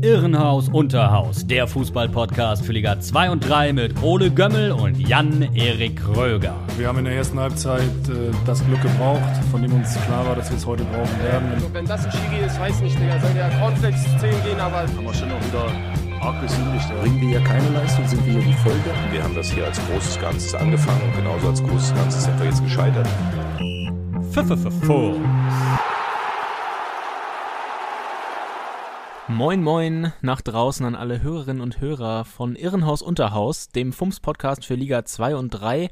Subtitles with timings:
[0.00, 6.54] Irrenhaus Unterhaus, der Fußball-Podcast für Liga 2 und 3 mit Ole Gömmel und Jan-Erik Röger.
[6.76, 10.36] Wir haben in der ersten Halbzeit äh, das Glück gebraucht, von dem uns klar war,
[10.36, 11.50] dass wir es heute brauchen werden.
[11.52, 13.18] Also, wenn das ein Schiri ist, weiß nicht, Digga.
[13.18, 14.82] Soll der Cornflakes 10 gehen, aber.
[14.82, 15.66] Haben wir schon auch wieder
[16.20, 16.86] arg gesündigt.
[16.88, 17.00] Ja.
[17.00, 18.90] Bringen wir hier keine Leistung, sind wir hier die Folge.
[19.10, 22.46] Wir haben das hier als großes Ganzes angefangen und genauso als großes Ganzes sind wir
[22.46, 23.08] jetzt gescheitert.
[24.30, 25.18] Pfefferfuchs.
[29.30, 34.74] Moin Moin nach draußen an alle Hörerinnen und Hörer von Irrenhaus Unterhaus, dem FUMS-Podcast für
[34.74, 35.90] Liga 2 und 3.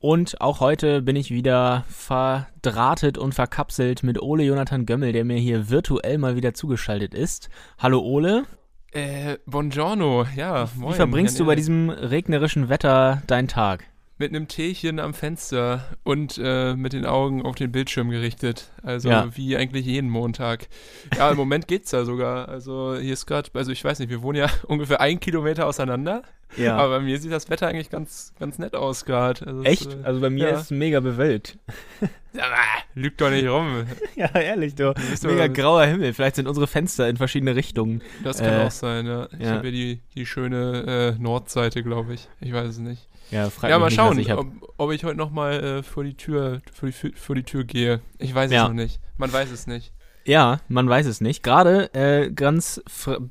[0.00, 5.36] Und auch heute bin ich wieder verdrahtet und verkapselt mit Ole Jonathan Gömmel, der mir
[5.36, 7.50] hier virtuell mal wieder zugeschaltet ist.
[7.78, 8.46] Hallo Ole.
[8.90, 10.68] Äh, buongiorno, ja.
[10.74, 10.92] Moin.
[10.92, 13.91] Wie verbringst du bei diesem regnerischen Wetter deinen Tag?
[14.22, 18.70] Mit einem Teechen am Fenster und äh, mit den Augen auf den Bildschirm gerichtet.
[18.84, 19.28] Also ja.
[19.34, 20.68] wie eigentlich jeden Montag.
[21.16, 22.48] Ja, im Moment geht's ja sogar.
[22.48, 26.22] Also hier ist gerade, also ich weiß nicht, wir wohnen ja ungefähr ein Kilometer auseinander.
[26.56, 26.76] Ja.
[26.76, 29.44] Aber bei mir sieht das Wetter eigentlich ganz, ganz nett aus gerade.
[29.44, 29.86] Also Echt?
[29.86, 30.54] Ist, äh, also bei mir ja.
[30.54, 31.58] ist es mega bewölkt.
[32.94, 33.86] Lügt doch nicht rum.
[34.14, 34.94] ja, ehrlich, du.
[35.24, 36.14] Mega grauer Himmel.
[36.14, 38.02] Vielleicht sind unsere Fenster in verschiedene Richtungen.
[38.22, 39.28] Das kann äh, auch sein, ja.
[39.32, 39.54] Ich ja.
[39.54, 42.28] habe hier die, die schöne äh, Nordseite, glaube ich.
[42.40, 43.08] Ich weiß es nicht.
[43.32, 46.88] Ja, ja mal schauen, nicht, ob, ob, ich heute nochmal äh, vor die Tür vor
[46.88, 48.00] die, vor die Tür gehe.
[48.18, 48.62] Ich weiß ja.
[48.62, 49.00] es noch nicht.
[49.16, 49.92] Man weiß es nicht.
[50.24, 51.42] Ja, man weiß es nicht.
[51.42, 52.80] Gerade äh, ganz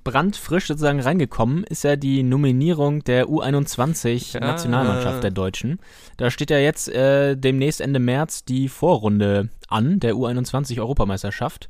[0.04, 5.22] brandfrisch sozusagen reingekommen ist ja die Nominierung der U21-Nationalmannschaft ja.
[5.22, 5.80] der Deutschen.
[6.18, 11.70] Da steht ja jetzt äh, demnächst Ende März die Vorrunde an, der U21-Europameisterschaft.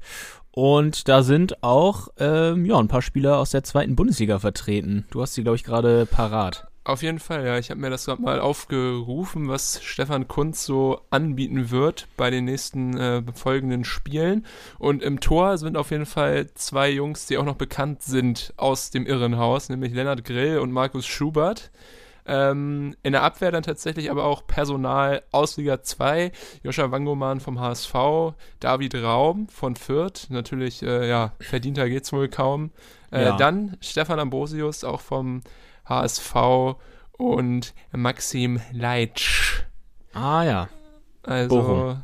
[0.50, 5.06] Und da sind auch ähm, ja, ein paar Spieler aus der zweiten Bundesliga vertreten.
[5.12, 6.68] Du hast sie, glaube ich, gerade parat.
[6.84, 7.60] Auf jeden Fall, ja.
[7.60, 12.46] Ich habe mir das gerade mal aufgerufen, was Stefan Kunz so anbieten wird bei den
[12.46, 14.48] nächsten äh, folgenden Spielen.
[14.80, 18.90] Und im Tor sind auf jeden Fall zwei Jungs, die auch noch bekannt sind aus
[18.90, 21.70] dem Irrenhaus, nämlich Lennart Grill und Markus Schubert.
[22.26, 26.32] Ähm, in der Abwehr dann tatsächlich aber auch Personal aus Liga 2,
[26.64, 27.94] Joscha Wangoman vom HSV,
[28.60, 32.72] David Raum von Fürth, natürlich, äh, ja, verdienter geht's wohl kaum.
[33.12, 33.38] Äh, ja.
[33.38, 35.42] Dann Stefan Ambrosius, auch vom
[35.92, 36.78] HSV
[37.18, 39.64] und Maxim Leitsch.
[40.14, 40.70] Ah ja.
[41.24, 42.04] Also, Bochum.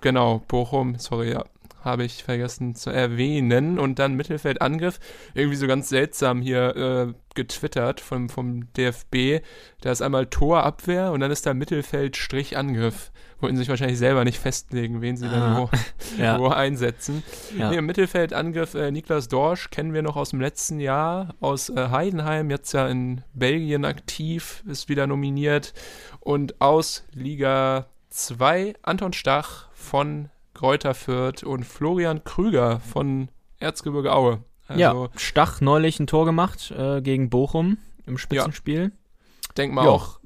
[0.00, 1.44] genau, Bochum, sorry, ja,
[1.84, 3.78] habe ich vergessen zu erwähnen.
[3.78, 4.98] Und dann Mittelfeldangriff,
[5.34, 9.44] irgendwie so ganz seltsam hier äh, getwittert vom, vom DFB.
[9.80, 13.12] Da ist einmal Torabwehr und dann ist da Mittelfeld-Angriff
[13.42, 15.70] wollten sich wahrscheinlich selber nicht festlegen, wen sie ah, dann wo,
[16.22, 16.38] ja.
[16.38, 17.22] wo einsetzen.
[17.56, 17.70] Ja.
[17.70, 21.88] Nee, Im Mittelfeldangriff äh, Niklas Dorsch kennen wir noch aus dem letzten Jahr, aus äh,
[21.90, 25.74] Heidenheim, jetzt ja in Belgien aktiv, ist wieder nominiert.
[26.20, 34.44] Und aus Liga 2 Anton Stach von Kräuter Fürth und Florian Krüger von Erzgebirge Aue.
[34.66, 38.82] Also, ja, Stach neulich ein Tor gemacht äh, gegen Bochum im Spitzenspiel.
[38.82, 39.52] Ja.
[39.56, 39.90] Denk mal jo.
[39.92, 40.20] auch,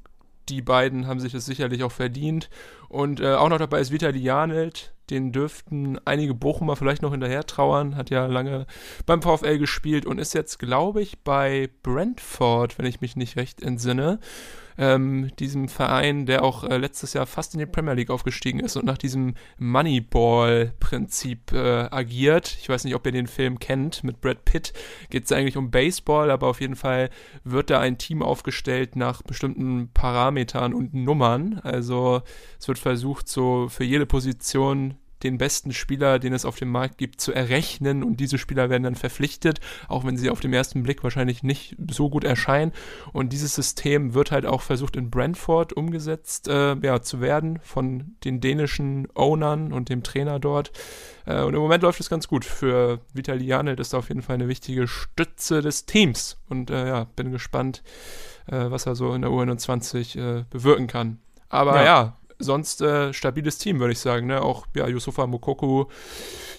[0.49, 2.49] die beiden haben sich das sicherlich auch verdient.
[2.89, 4.93] Und äh, auch noch dabei ist Vitali Janelt.
[5.09, 7.95] Den dürften einige Bochumer vielleicht noch hinterher trauern.
[7.95, 8.65] Hat ja lange
[9.05, 13.61] beim VfL gespielt und ist jetzt, glaube ich, bei Brentford, wenn ich mich nicht recht
[13.61, 14.19] entsinne
[14.77, 18.75] ähm, diesem Verein, der auch äh, letztes Jahr fast in die Premier League aufgestiegen ist
[18.75, 22.57] und nach diesem Moneyball-Prinzip äh, agiert.
[22.61, 24.03] Ich weiß nicht, ob ihr den Film kennt.
[24.03, 24.73] Mit Brad Pitt
[25.09, 27.09] geht es eigentlich um Baseball, aber auf jeden Fall
[27.43, 31.59] wird da ein Team aufgestellt nach bestimmten Parametern und Nummern.
[31.63, 32.21] Also
[32.59, 36.97] es wird versucht, so für jede Position den besten Spieler, den es auf dem Markt
[36.97, 40.83] gibt, zu errechnen und diese Spieler werden dann verpflichtet, auch wenn sie auf dem ersten
[40.83, 42.71] Blick wahrscheinlich nicht so gut erscheinen.
[43.13, 48.15] Und dieses System wird halt auch versucht in Brentford umgesetzt äh, ja, zu werden von
[48.23, 50.71] den dänischen Ownern und dem Trainer dort.
[51.25, 52.45] Äh, und im Moment läuft es ganz gut.
[52.45, 56.37] Für Vitali Janelt ist auf jeden Fall eine wichtige Stütze des Teams.
[56.49, 57.83] Und äh, ja, bin gespannt,
[58.47, 61.19] äh, was er so in der U21 äh, bewirken kann.
[61.49, 64.27] Aber ja, ja sonst äh, stabiles Team, würde ich sagen.
[64.27, 64.41] Ne?
[64.41, 65.85] Auch ja, Yusufa Mokoku,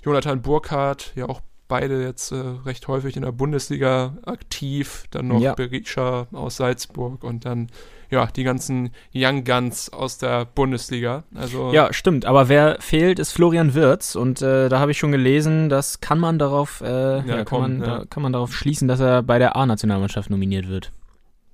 [0.04, 5.04] Jonathan Burkhardt, ja auch beide jetzt äh, recht häufig in der Bundesliga aktiv.
[5.10, 5.54] Dann noch ja.
[5.54, 7.68] Berisha aus Salzburg und dann
[8.10, 11.24] ja die ganzen Young Guns aus der Bundesliga.
[11.34, 12.24] Also ja, stimmt.
[12.24, 16.18] Aber wer fehlt, ist Florian Wirz und äh, da habe ich schon gelesen, das kann
[16.18, 19.38] man darauf, äh, ja, ja, kann, man, da, kann man darauf schließen, dass er bei
[19.38, 20.92] der A-Nationalmannschaft nominiert wird.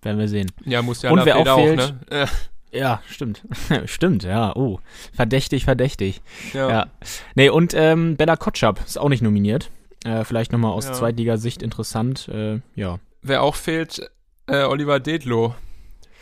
[0.03, 0.53] Werden wir sehen.
[0.65, 2.29] Ja, muss ja und wer auch, fehlt, auch, ne?
[2.75, 3.43] Ja, stimmt.
[3.87, 4.55] stimmt, ja.
[4.57, 4.81] Oh,
[5.13, 6.21] verdächtig, verdächtig.
[6.53, 6.69] Ja.
[6.69, 6.87] ja.
[7.35, 9.71] Nee, und ähm, Bella Kotschap ist auch nicht nominiert.
[10.05, 10.93] Äh, vielleicht nochmal aus ja.
[10.93, 12.29] Zweitligasicht interessant.
[12.29, 12.99] Äh, ja.
[13.23, 14.11] Wer auch fehlt,
[14.47, 15.55] äh, Oliver Dedlow.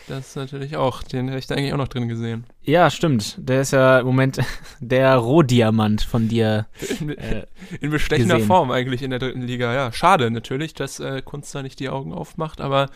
[0.09, 2.45] Das ist natürlich auch, den hätte ich da eigentlich auch noch drin gesehen.
[2.63, 3.37] Ja, stimmt.
[3.39, 4.41] Der ist ja im Moment
[4.81, 6.67] der Rohdiamant von dir.
[7.01, 7.47] In, äh,
[7.81, 8.47] in bestechender gesehen.
[8.47, 9.73] Form eigentlich in der dritten Liga.
[9.73, 12.91] Ja, schade natürlich, dass äh, Kunst da nicht die Augen aufmacht, aber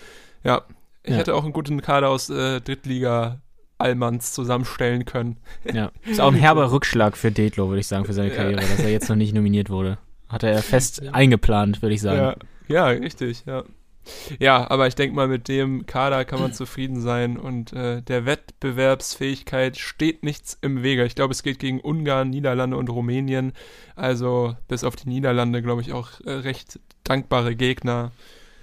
[0.45, 0.63] ja,
[1.03, 1.19] ich ja.
[1.19, 3.41] hätte auch einen guten Kader aus äh, Drittliga
[3.79, 5.37] Allmanns zusammenstellen können.
[5.73, 8.69] Ja, ist auch ein herber Rückschlag für Detlo, würde ich sagen, für seine Karriere, ja.
[8.69, 9.99] dass er jetzt noch nicht nominiert wurde.
[10.29, 12.41] Hat er fest eingeplant, würde ich sagen.
[12.69, 13.65] Ja, ja richtig, ja.
[14.39, 18.25] Ja, aber ich denke mal, mit dem Kader kann man zufrieden sein und äh, der
[18.25, 21.05] Wettbewerbsfähigkeit steht nichts im Wege.
[21.05, 23.53] Ich glaube, es geht gegen Ungarn, Niederlande und Rumänien.
[23.95, 28.13] Also bis auf die Niederlande, glaube ich, auch äh, recht dankbare Gegner.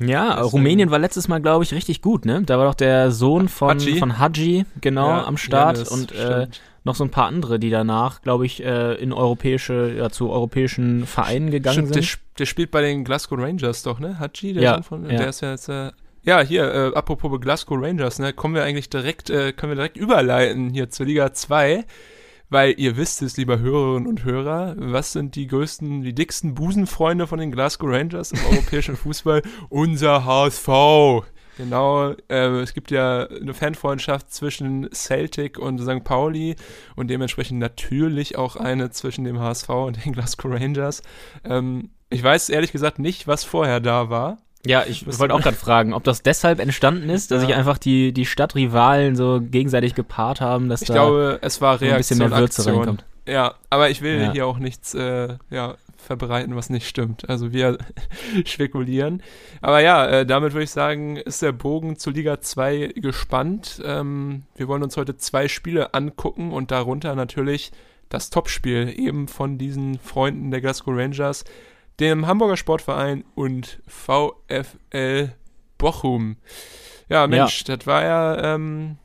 [0.08, 0.50] Ja, Deswegen.
[0.50, 2.42] Rumänien war letztes Mal, glaube ich, richtig gut, ne?
[2.44, 6.12] Da war doch der Sohn von Haji, von Haji genau, ja, am Start Janis, und
[6.14, 6.48] äh,
[6.84, 11.06] noch so ein paar andere, die danach, glaube ich, äh, in europäische, ja, zu europäischen
[11.06, 12.04] Vereinen gegangen Stimmt, sind.
[12.06, 14.20] Der, der, spielt bei den Glasgow Rangers doch, ne?
[14.20, 15.18] Haji, der ja, Sohn von, ja.
[15.18, 15.92] der ist ja jetzt, äh,
[16.24, 19.98] ja, hier, äh, apropos Glasgow Rangers, ne, kommen wir eigentlich direkt, äh, können wir direkt
[19.98, 21.86] überleiten hier zur Liga 2
[22.54, 27.28] weil ihr wisst es, lieber Hörerinnen und Hörer, was sind die größten, die dicksten Busenfreunde
[27.28, 29.42] von den Glasgow Rangers im europäischen Fußball?
[29.70, 30.70] Unser HSV.
[31.58, 36.04] Genau, äh, es gibt ja eine Fanfreundschaft zwischen Celtic und St.
[36.04, 36.56] Pauli
[36.96, 41.02] und dementsprechend natürlich auch eine zwischen dem HSV und den Glasgow Rangers.
[41.44, 44.38] Ähm, ich weiß ehrlich gesagt nicht, was vorher da war.
[44.66, 47.48] Ja, ich wollte auch gerade fragen, ob das deshalb entstanden ist, dass ja.
[47.48, 51.82] sich einfach die, die Stadtrivalen so gegenseitig gepaart haben, dass ich da glaube, es war
[51.82, 52.78] Reaktion, ein bisschen mehr Würze Aktion.
[52.78, 53.06] reinkommt.
[53.28, 54.32] Ja, aber ich will ja.
[54.32, 57.30] hier auch nichts äh, ja, verbreiten, was nicht stimmt.
[57.30, 57.78] Also wir
[58.46, 59.22] spekulieren.
[59.62, 63.82] Aber ja, äh, damit würde ich sagen, ist der Bogen zu Liga 2 gespannt.
[63.84, 67.72] Ähm, wir wollen uns heute zwei Spiele angucken und darunter natürlich
[68.10, 71.46] das Topspiel eben von diesen Freunden der Glasgow Rangers
[72.00, 75.34] dem Hamburger Sportverein und VfL
[75.78, 76.38] Bochum.
[77.10, 77.76] Ja, Mensch, ja.
[77.76, 78.98] das war ja, ähm,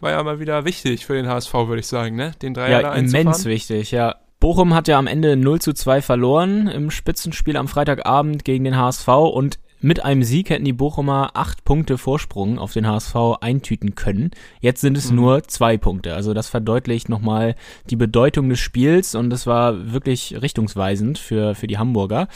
[0.00, 2.32] war ja mal wieder wichtig für den HSV, würde ich sagen, ne?
[2.40, 4.16] Den Dreier ja, immens wichtig, ja.
[4.38, 8.76] Bochum hat ja am Ende 0 zu 2 verloren im Spitzenspiel am Freitagabend gegen den
[8.76, 13.94] HSV und mit einem Sieg hätten die Bochumer acht Punkte Vorsprung auf den HSV eintüten
[13.94, 14.30] können.
[14.60, 15.16] Jetzt sind es mhm.
[15.16, 16.14] nur zwei Punkte.
[16.14, 17.54] Also das verdeutlicht nochmal
[17.88, 22.28] die Bedeutung des Spiels und das war wirklich richtungsweisend für, für die Hamburger.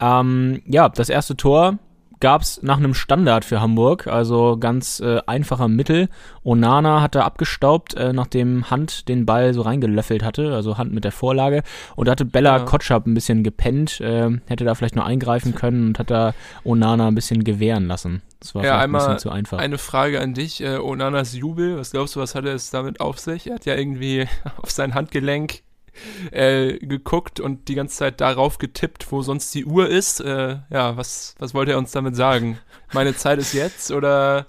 [0.00, 1.78] Ähm, ja, das erste Tor
[2.20, 6.08] gab es nach einem Standard für Hamburg, also ganz äh, einfacher Mittel.
[6.44, 11.12] Onana hatte abgestaubt, äh, nachdem Hand den Ball so reingelöffelt hatte, also Hand mit der
[11.12, 11.62] Vorlage.
[11.94, 12.64] Und da hatte Bella ja.
[12.64, 16.34] Kotschap ein bisschen gepennt, äh, hätte da vielleicht noch eingreifen können und hat da
[16.64, 18.22] Onana ein bisschen gewähren lassen.
[18.40, 19.58] Das war ja, einmal ein bisschen zu einfach.
[19.58, 23.18] Eine Frage an dich, äh, Onanas Jubel, was glaubst du, was hatte es damit auf
[23.18, 23.48] sich?
[23.48, 24.26] Er hat ja irgendwie
[24.62, 25.62] auf sein Handgelenk
[26.30, 30.20] äh, geguckt und die ganze Zeit darauf getippt, wo sonst die Uhr ist.
[30.20, 32.58] Äh, ja, was, was wollte er uns damit sagen?
[32.92, 34.46] Meine Zeit ist jetzt oder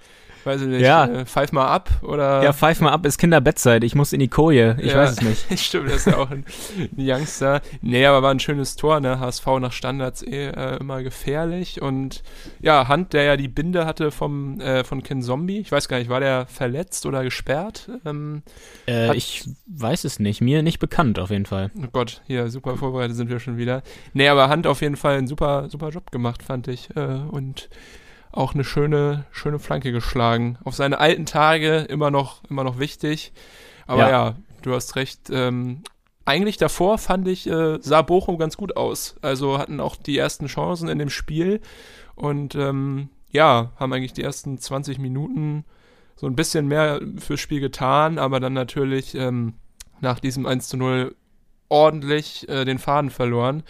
[0.47, 1.05] weiß ich nicht, ja.
[1.05, 2.43] äh, pfeif mal ab oder.
[2.43, 5.21] Ja, pfeif mal ab ist Kinderbettzeit, ich muss in die Koje, ich ja, weiß es
[5.21, 5.59] nicht.
[5.59, 6.45] Stimmt, das ist ja auch ein,
[6.77, 7.61] ein Youngster.
[7.81, 9.19] Nee, aber war ein schönes Tor, ne?
[9.19, 12.23] HSV nach Standards eh äh, immer gefährlich und
[12.59, 15.99] ja, Hand, der ja die Binde hatte vom, äh, von Ken Zombie, ich weiß gar
[15.99, 17.89] nicht, war der verletzt oder gesperrt?
[18.05, 18.41] Ähm,
[18.87, 21.71] äh, ich weiß es nicht, mir nicht bekannt auf jeden Fall.
[21.77, 23.83] Oh Gott, hier, super vorbereitet sind wir schon wieder.
[24.13, 26.89] Nee, aber Hand auf jeden Fall einen super, super Job gemacht, fand ich.
[26.95, 27.69] Äh, und
[28.37, 30.57] auch eine schöne, schöne Flanke geschlagen.
[30.63, 33.33] Auf seine alten Tage immer noch, immer noch wichtig.
[33.87, 35.29] Aber ja, ja du hast recht.
[35.31, 35.81] Ähm,
[36.23, 39.15] eigentlich davor fand ich, äh, sah Bochum ganz gut aus.
[39.21, 41.61] Also hatten auch die ersten Chancen in dem Spiel
[42.15, 45.65] und ähm, ja, haben eigentlich die ersten 20 Minuten
[46.15, 49.53] so ein bisschen mehr fürs Spiel getan, aber dann natürlich ähm,
[49.99, 51.15] nach diesem 1 zu 0
[51.69, 53.63] ordentlich äh, den Faden verloren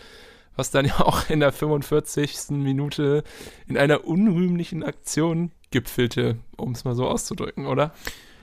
[0.58, 2.50] was dann ja auch in der 45.
[2.50, 3.24] Minute
[3.68, 7.92] in einer unrühmlichen Aktion gipfelte, um es mal so auszudrücken, oder?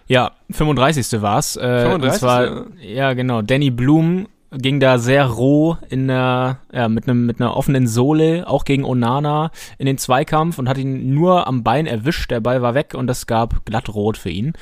[0.07, 1.23] Ja, 35.
[1.23, 1.57] war es.
[1.57, 2.23] Äh, 35.
[2.23, 3.43] War, ja, genau.
[3.43, 8.47] Danny Blum ging da sehr roh in der, ja, mit einem mit einer offenen Sohle,
[8.47, 12.31] auch gegen Onana in den Zweikampf und hat ihn nur am Bein erwischt.
[12.31, 14.55] Der Ball war weg und das gab glattrot für ihn.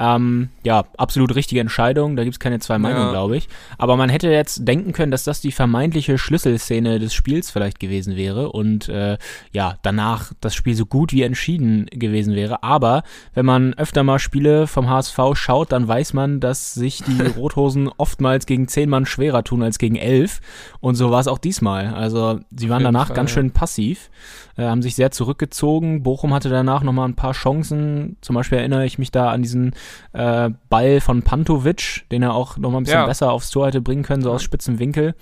[0.00, 3.10] Ähm, ja, absolut richtige Entscheidung, da gibt es keine zwei Meinungen, ja.
[3.10, 3.48] glaube ich.
[3.78, 8.14] Aber man hätte jetzt denken können, dass das die vermeintliche Schlüsselszene des Spiels vielleicht gewesen
[8.14, 9.18] wäre und äh,
[9.52, 12.62] ja, danach das Spiel so gut wie entschieden gewesen wäre.
[12.62, 13.02] Aber
[13.34, 17.90] wenn man öfter mal Spiele vom HSV schaut, dann weiß man, dass sich die Rothosen
[17.96, 20.40] oftmals gegen zehn Mann schwerer tun als gegen elf.
[20.78, 21.94] Und so war es auch diesmal.
[21.94, 24.10] Also sie waren danach Fall, ganz schön passiv
[24.58, 26.02] äh, haben sich sehr zurückgezogen.
[26.02, 28.16] Bochum hatte danach nochmal ein paar Chancen.
[28.20, 29.72] Zum Beispiel erinnere ich mich da an diesen
[30.12, 33.06] äh, Ball von Pantovic, den er auch nochmal ein bisschen ja.
[33.06, 35.14] besser aufs Tor hätte bringen können, so aus spitzem Winkel.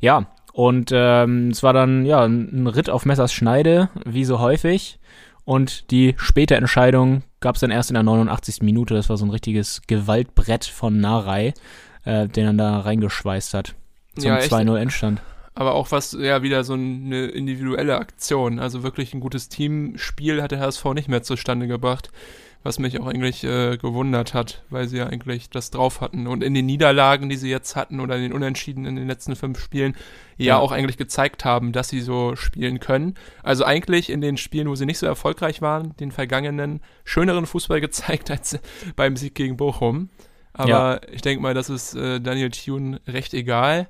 [0.00, 4.98] Ja, und ähm, es war dann ja ein Ritt auf Messers Schneide, wie so häufig.
[5.44, 8.62] Und die späte Entscheidung gab es dann erst in der 89.
[8.62, 8.94] Minute.
[8.94, 11.52] Das war so ein richtiges Gewaltbrett von Narei,
[12.04, 13.74] äh, den er da reingeschweißt hat.
[14.16, 14.52] Zum Ja, echt.
[14.52, 15.22] 2-0 Endstand.
[15.54, 18.58] Aber auch was, ja, wieder so eine individuelle Aktion.
[18.58, 22.10] Also wirklich ein gutes Teamspiel hat der HSV nicht mehr zustande gebracht.
[22.64, 26.28] Was mich auch eigentlich äh, gewundert hat, weil sie ja eigentlich das drauf hatten.
[26.28, 29.34] Und in den Niederlagen, die sie jetzt hatten oder in den Unentschieden in den letzten
[29.34, 29.96] fünf Spielen,
[30.38, 30.58] ja, Ja.
[30.58, 33.16] auch eigentlich gezeigt haben, dass sie so spielen können.
[33.42, 37.80] Also eigentlich in den Spielen, wo sie nicht so erfolgreich waren, den vergangenen, schöneren Fußball
[37.82, 38.58] gezeigt als
[38.94, 40.08] beim Sieg gegen Bochum.
[40.52, 41.00] Aber Ja.
[41.10, 43.88] ich denke mal, das ist äh, Daniel Thune recht egal.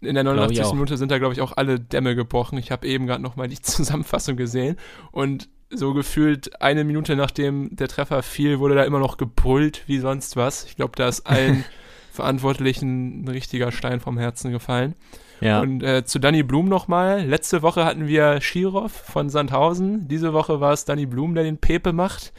[0.00, 0.64] In der Glaub ich 89.
[0.64, 0.74] auch.
[0.74, 2.58] Minute sind da, glaube ich, auch alle Dämme gebrochen.
[2.58, 4.76] Ich habe eben gerade nochmal die Zusammenfassung gesehen
[5.12, 9.98] und so gefühlt eine Minute nachdem der Treffer fiel, wurde da immer noch gebrüllt wie
[9.98, 10.64] sonst was.
[10.66, 11.64] Ich glaube, da ist allen
[12.12, 14.94] Verantwortlichen ein richtiger Stein vom Herzen gefallen.
[15.40, 15.60] Ja.
[15.60, 17.24] Und äh, zu Danny Blum nochmal.
[17.24, 20.06] Letzte Woche hatten wir Schirov von Sandhausen.
[20.06, 22.32] Diese Woche war es Danny Blum, der den Pepe macht.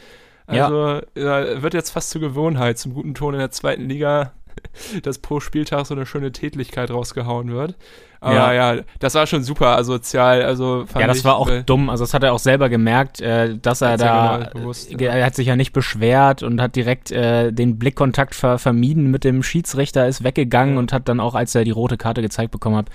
[0.46, 1.62] Also ja.
[1.62, 4.32] wird jetzt fast zur Gewohnheit, zum guten Ton in der zweiten Liga,
[5.02, 7.74] dass pro Spieltag so eine schöne Tätlichkeit rausgehauen wird.
[8.20, 10.42] Aber ja, das war schon super asozial.
[10.42, 11.90] Also Ja, das ich, war auch äh, dumm.
[11.90, 15.24] Also das hat er auch selber gemerkt, äh, dass er ja da, genau bewusst, er
[15.24, 19.42] hat sich ja nicht beschwert und hat direkt äh, den Blickkontakt ver vermieden mit dem
[19.42, 20.78] Schiedsrichter, ist weggegangen Ja.
[20.80, 22.88] und hat dann auch, als er die rote Karte gezeigt bekommen hat,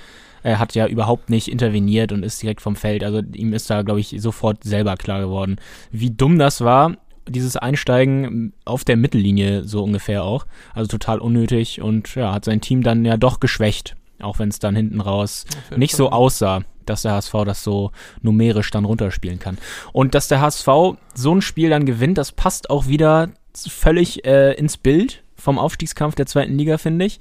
[0.44, 3.04] er hat ja überhaupt nicht interveniert und ist direkt vom Feld.
[3.04, 5.58] Also ihm ist da, glaube ich, sofort selber klar geworden,
[5.92, 6.96] wie dumm das war.
[7.32, 10.46] Dieses Einsteigen auf der Mittellinie so ungefähr auch.
[10.74, 13.96] Also total unnötig und ja, hat sein Team dann ja doch geschwächt.
[14.22, 15.46] Auch wenn es dann hinten raus
[15.76, 19.58] nicht so aussah, dass der HSV das so numerisch dann runterspielen kann.
[19.94, 20.68] Und dass der HSV
[21.16, 26.16] so ein Spiel dann gewinnt, das passt auch wieder völlig äh, ins Bild vom Aufstiegskampf
[26.16, 27.20] der zweiten Liga, finde ich.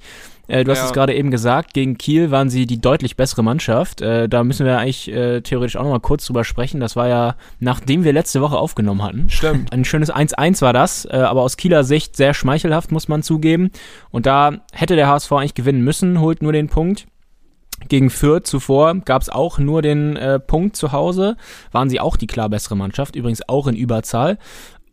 [0.51, 0.85] Äh, du hast Ja.
[0.85, 4.01] es gerade eben gesagt, gegen Kiel waren sie die deutlich bessere Mannschaft.
[4.01, 6.81] Äh, da müssen wir eigentlich äh, theoretisch auch nochmal kurz drüber sprechen.
[6.81, 9.29] Das war ja, nachdem wir letzte Woche aufgenommen hatten.
[9.29, 9.71] Stimmt.
[9.71, 13.71] Ein schönes 1-1 war das, äh, aber aus Kieler Sicht sehr schmeichelhaft, muss man zugeben.
[14.09, 17.07] Und da hätte der HSV eigentlich gewinnen müssen, holt nur den Punkt.
[17.87, 21.37] Gegen Fürth zuvor gab es auch nur den äh, Punkt zu Hause,
[21.71, 24.37] waren sie auch die klar bessere Mannschaft, übrigens auch in Überzahl.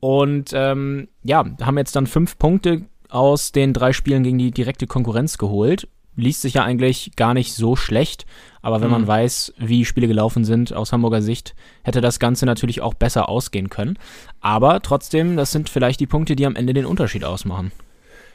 [0.00, 4.86] Und ähm, ja, haben jetzt dann fünf Punkte aus den drei Spielen gegen die direkte
[4.86, 5.88] Konkurrenz geholt.
[6.16, 8.26] Liest sich ja eigentlich gar nicht so schlecht,
[8.60, 9.06] aber wenn man Mhm.
[9.06, 13.70] weiß, wie Spiele gelaufen sind aus Hamburger Sicht, hätte das Ganze natürlich auch besser ausgehen
[13.70, 13.96] können.
[14.40, 17.70] Aber trotzdem, das sind vielleicht die Punkte, die am Ende den Unterschied ausmachen.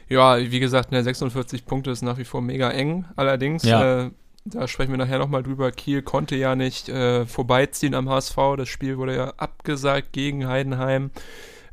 [0.08, 3.04] Ja, wie gesagt, ne, 46 Punkte ist nach wie vor mega eng.
[3.16, 4.04] Allerdings, Ja.
[4.06, 4.10] äh,
[4.46, 5.70] da sprechen wir nachher nochmal drüber.
[5.70, 8.36] Kiel konnte ja nicht äh, vorbeiziehen am HSV.
[8.56, 11.10] Das Spiel wurde ja abgesagt gegen Heidenheim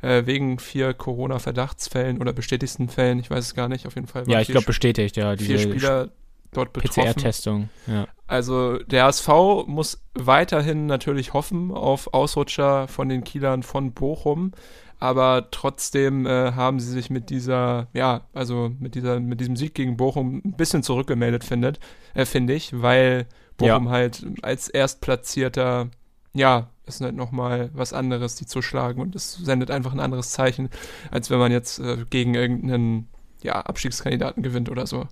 [0.02, 3.18] äh, wegen vier Corona-Verdachtsfällen oder bestätigten Fällen.
[3.18, 3.86] Ich weiß es gar nicht.
[3.86, 4.24] Auf jeden Fall.
[4.28, 6.10] Ja, ich vier glaube bestätigt, ja, vier diese Spieler
[6.52, 7.04] dort betroffen.
[7.04, 7.68] PCR-Testung.
[7.86, 8.06] Ja.
[8.26, 9.28] Also der HSV
[9.66, 14.52] muss weiterhin natürlich hoffen auf Ausrutscher von den Kielern von Bochum,
[14.98, 19.74] aber trotzdem äh, haben sie sich mit dieser, ja, also mit dieser, mit diesem Sieg
[19.74, 21.80] gegen Bochum ein bisschen zurückgemeldet, findet,
[22.14, 25.90] äh, finde ich, weil Bochum halt als Erstplatzierter,
[26.34, 30.30] ja, ist halt nochmal was anderes, die zu schlagen und es sendet einfach ein anderes
[30.30, 30.68] Zeichen,
[31.10, 33.08] als wenn man jetzt äh, gegen irgendeinen,
[33.42, 35.06] ja, Abstiegskandidaten gewinnt oder so.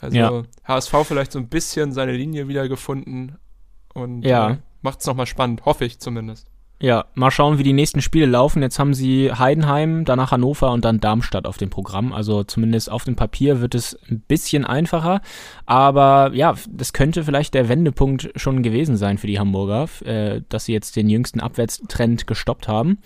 [0.00, 0.42] Also Ja.
[0.64, 3.36] HSV vielleicht so ein bisschen seine Linie wieder gefunden
[3.94, 4.50] und Ja.
[4.52, 6.46] äh, macht es nochmal spannend, hoffe ich zumindest.
[6.80, 8.62] Ja, mal schauen, wie die nächsten Spiele laufen.
[8.62, 12.12] Jetzt haben sie Heidenheim, danach Hannover und dann Darmstadt auf dem Programm.
[12.12, 15.20] Also zumindest auf dem Papier wird es ein bisschen einfacher.
[15.66, 20.66] Aber ja, das könnte vielleicht der Wendepunkt schon gewesen sein für die Hamburger, äh, dass
[20.66, 22.98] sie jetzt den jüngsten Abwärtstrend gestoppt haben.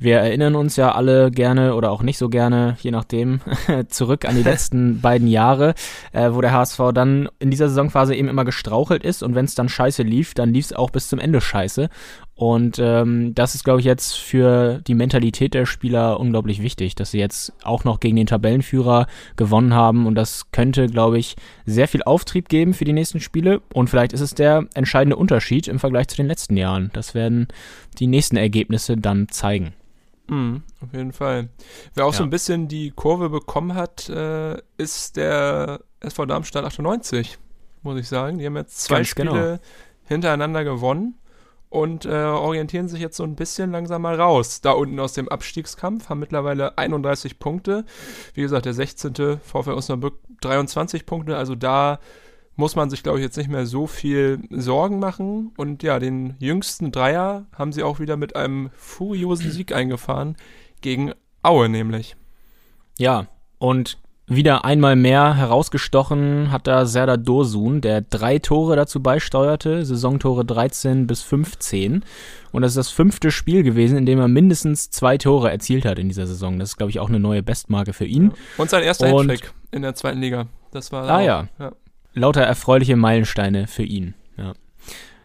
[0.00, 3.40] Wir erinnern uns ja alle gerne oder auch nicht so gerne, je nachdem,
[3.88, 5.74] zurück an die letzten beiden Jahre,
[6.12, 9.56] äh, wo der HSV dann in dieser Saisonphase eben immer gestrauchelt ist und wenn es
[9.56, 11.88] dann scheiße lief, dann lief es auch bis zum Ende scheiße.
[12.38, 17.10] Und ähm, das ist, glaube ich, jetzt für die Mentalität der Spieler unglaublich wichtig, dass
[17.10, 20.06] sie jetzt auch noch gegen den Tabellenführer gewonnen haben.
[20.06, 21.34] Und das könnte, glaube ich,
[21.66, 23.60] sehr viel Auftrieb geben für die nächsten Spiele.
[23.74, 26.90] Und vielleicht ist es der entscheidende Unterschied im Vergleich zu den letzten Jahren.
[26.92, 27.48] Das werden
[27.98, 29.74] die nächsten Ergebnisse dann zeigen.
[30.28, 31.48] Mhm, auf jeden Fall.
[31.94, 32.28] Wer auch so Ja.
[32.28, 37.36] ein bisschen die Kurve bekommen hat, äh, ist der SV Darmstadt 98,
[37.82, 38.38] muss ich sagen.
[38.38, 39.58] Die haben jetzt zwei Ganz Spiele genau.
[40.04, 41.16] hintereinander gewonnen
[41.70, 44.60] und äh, orientieren sich jetzt so ein bisschen langsam mal raus.
[44.60, 47.84] Da unten aus dem Abstiegskampf haben mittlerweile 31 Punkte.
[48.34, 49.40] Wie gesagt, der 16.
[49.42, 51.36] VfL Osnabrück 23 Punkte.
[51.36, 51.98] Also da
[52.56, 55.52] muss man sich, glaube ich, jetzt nicht mehr so viel Sorgen machen.
[55.56, 60.36] Und ja, den jüngsten Dreier haben sie auch wieder mit einem furiosen Sieg eingefahren
[60.80, 62.16] gegen Aue nämlich.
[62.98, 69.84] Ja, und wieder einmal mehr herausgestochen hat da Serdar Dursun, der drei Tore dazu beisteuerte,
[69.84, 72.04] Saisontore 13 bis 15.
[72.52, 75.98] Und das ist das fünfte Spiel gewesen, in dem er mindestens zwei Tore erzielt hat
[75.98, 76.58] in dieser Saison.
[76.58, 78.32] Das ist, glaube ich, auch eine neue Bestmarke für ihn.
[78.56, 80.46] Und sein erster Und- Hattrick in der zweiten Liga.
[80.72, 81.48] Das war Ah, auch, ja.
[81.58, 81.72] ja.
[82.14, 84.14] lauter erfreuliche Meilensteine für ihn.
[84.36, 84.52] Ja.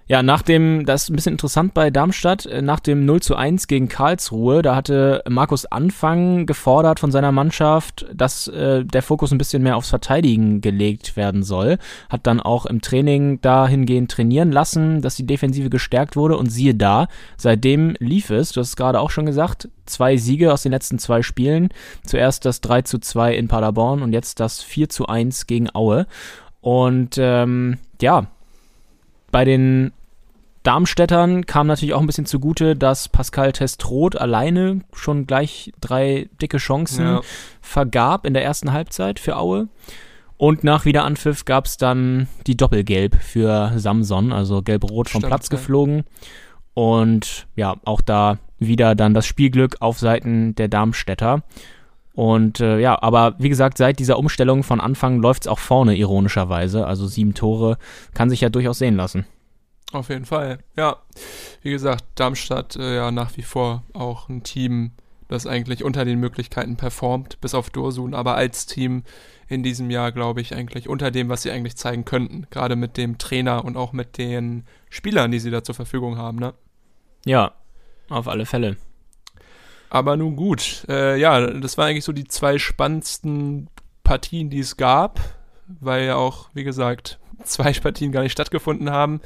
[0.06, 3.36] Ja, nach dem, das ist ein bisschen interessant bei Darmstadt, äh, nach dem 0 zu
[3.36, 9.32] 1 gegen Karlsruhe, da hatte Markus Anfang gefordert von seiner Mannschaft, dass äh, der Fokus
[9.32, 11.78] ein bisschen mehr aufs Verteidigen gelegt werden soll.
[12.10, 16.76] Hat dann auch im Training dahingehend trainieren lassen, dass die Defensive gestärkt wurde und siehe
[16.76, 17.08] da,
[17.38, 21.00] seitdem lief es, du hast es gerade auch schon gesagt, zwei Siege aus den letzten
[21.00, 21.70] zwei Spielen.
[22.06, 26.08] Zuerst das 3 zu 2 in Paderborn und jetzt das 4 zu 1 gegen Aue.
[26.62, 28.28] Und ähm, ja,
[29.34, 29.92] bei den
[30.64, 36.58] Darmstädtern kam natürlich auch ein bisschen zugute, dass Pascal Testroth alleine schon gleich drei dicke
[36.58, 37.22] Chancen Ja.
[37.62, 39.68] vergab in der ersten Halbzeit für Aue.
[40.38, 45.48] Und nach Wiederanpfiff gab es dann die Doppelgelb für Samson, also gelb-rot vom Stimmt, Platz
[45.50, 45.58] ja.
[45.58, 46.04] geflogen.
[46.74, 51.44] Und ja, auch da wieder dann das Spielglück auf Seiten der Darmstädter.
[52.14, 55.96] Und äh, ja, aber wie gesagt, seit dieser Umstellung von Anfang läuft es auch vorne,
[55.96, 56.86] ironischerweise.
[56.86, 57.78] Also sieben Tore
[58.14, 59.26] kann sich ja durchaus sehen lassen.
[59.92, 60.60] Auf jeden Fall.
[60.76, 60.98] Ja,
[61.62, 64.92] wie gesagt, Darmstadt äh, ja nach wie vor auch ein Team,
[65.28, 69.04] das eigentlich unter den Möglichkeiten performt, bis auf Dursun, aber als Team
[69.48, 72.48] in diesem Jahr, glaube ich, eigentlich unter dem, was sie eigentlich zeigen könnten.
[72.50, 76.40] Gerade mit dem Trainer und auch mit den Spielern, die sie da zur Verfügung haben,
[76.40, 76.54] ne?
[77.26, 77.54] Ja,
[78.10, 78.78] auf alle Fälle.
[79.94, 83.70] Aber nun gut, äh, ja, das waren eigentlich so die zwei spannendsten
[84.04, 85.20] Partien, die es gab,
[85.68, 89.22] weil ja auch, wie gesagt, zwei Partien gar nicht stattgefunden haben.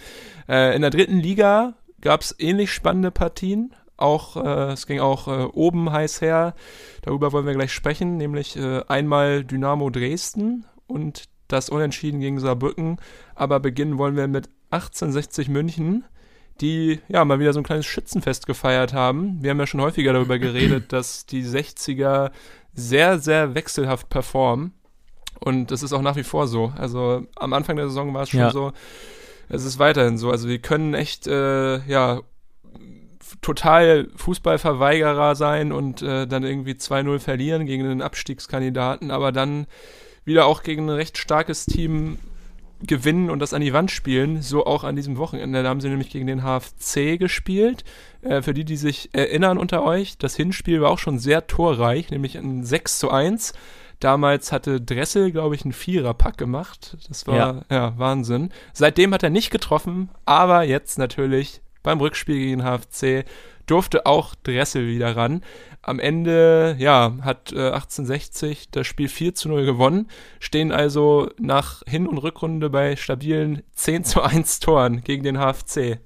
[0.50, 3.76] Äh, in der dritten Liga gab es ähnlich spannende Partien.
[3.96, 6.54] Auch, äh, es ging auch äh, oben heiß her.
[7.02, 12.98] Darüber wollen wir gleich sprechen, nämlich äh, einmal Dynamo Dresden und das Unentschieden gegen Saarbrücken.
[13.36, 16.04] Aber beginnen wollen wir mit 1860 München
[16.62, 19.38] die ja mal wieder so ein kleines Schützenfest gefeiert haben.
[19.42, 22.32] Wir haben ja schon häufiger darüber geredet, dass die 60er
[22.74, 24.74] sehr, sehr wechselhaft performen.
[25.40, 26.74] Und das ist auch nach wie vor so.
[26.78, 28.52] Also am Anfang der Saison war es schon Ja.
[28.52, 28.74] so.
[29.50, 30.32] Es ist weiterhin so.
[30.32, 32.22] Also wir können echt, äh, ja,
[33.42, 39.68] total Fußballverweigerer sein und äh, dann irgendwie 2-0 verlieren gegen einen Abstiegskandidaten, aber dann
[40.26, 42.20] wieder auch gegen ein recht starkes Team
[42.82, 45.64] gewinnen und das an die Wand spielen, so auch an diesem Wochenende.
[45.64, 47.84] Da haben sie nämlich gegen den HFC gespielt.
[48.22, 52.12] Äh, für die, die sich erinnern unter euch, das Hinspiel war auch schon sehr torreich,
[52.12, 53.54] nämlich ein 6 zu 1.
[54.00, 56.98] Damals hatte Dressel, glaube ich, einen Viererpack gemacht.
[57.08, 57.62] Das war ja.
[57.72, 57.94] Ja.
[57.98, 58.52] Wahnsinn.
[58.74, 63.26] Seitdem hat er nicht getroffen, aber jetzt natürlich beim Rückspiel gegen den HFC
[63.68, 65.42] durfte auch Dressel wieder ran.
[65.82, 70.08] Am Ende, ja, hat äh, 1860 das Spiel 4 zu 0 gewonnen,
[70.40, 76.00] stehen also nach Hin- und Rückrunde bei stabilen 10 zu 1 Toren gegen den HFC.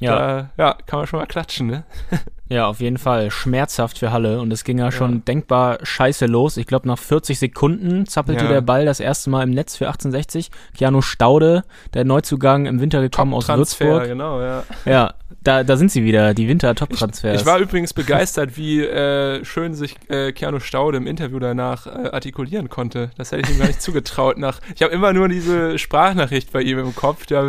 [0.00, 1.84] Ja, Da, ja, kann man schon mal klatschen, ne?
[2.50, 3.30] ja, auf jeden Fall.
[3.30, 4.40] Schmerzhaft für Halle.
[4.42, 6.58] Und es ging ja schon denkbar scheiße los.
[6.58, 8.50] Ich glaube, nach 40 Sekunden zappelte Ja.
[8.50, 10.50] der Ball das erste Mal im Netz für 1860.
[10.76, 14.08] Keanu Staude, der Neuzugang im Winter gekommen aus Top-Transfer, Würzburg.
[14.08, 14.62] genau, ja.
[14.84, 15.14] Ja,
[15.46, 17.40] da, da sind sie wieder, die Winter-Top-Transfers.
[17.40, 22.08] Ich war übrigens begeistert, wie äh, schön sich äh, Keanu Staude im Interview danach äh,
[22.08, 23.10] artikulieren konnte.
[23.16, 24.38] Das hätte ich ihm gar nicht zugetraut.
[24.38, 27.48] Nach, ich habe immer nur diese Sprachnachricht bei ihm im Kopf, da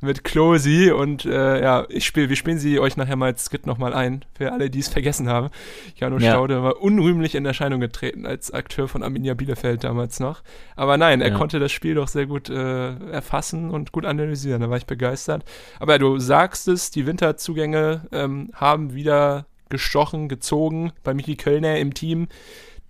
[0.00, 3.66] mit, Closy und äh, ja, ich spiele, wir spielen sie euch nachher mal als Skit
[3.66, 5.48] nochmal ein, für alle, die es vergessen haben.
[5.96, 6.32] Keanu Ja.
[6.32, 10.42] Staude war unrühmlich in Erscheinung getreten als Akteur von Arminia Bielefeld damals noch.
[10.76, 11.36] Aber nein, er Ja.
[11.36, 14.60] konnte das Spiel doch sehr gut äh, erfassen und gut analysieren.
[14.60, 15.44] Da war ich begeistert.
[15.80, 21.92] Aber du sagst es, die Winterzugänge ähm, haben wieder gestochen, gezogen bei Michi Kölner im
[21.92, 22.28] Team,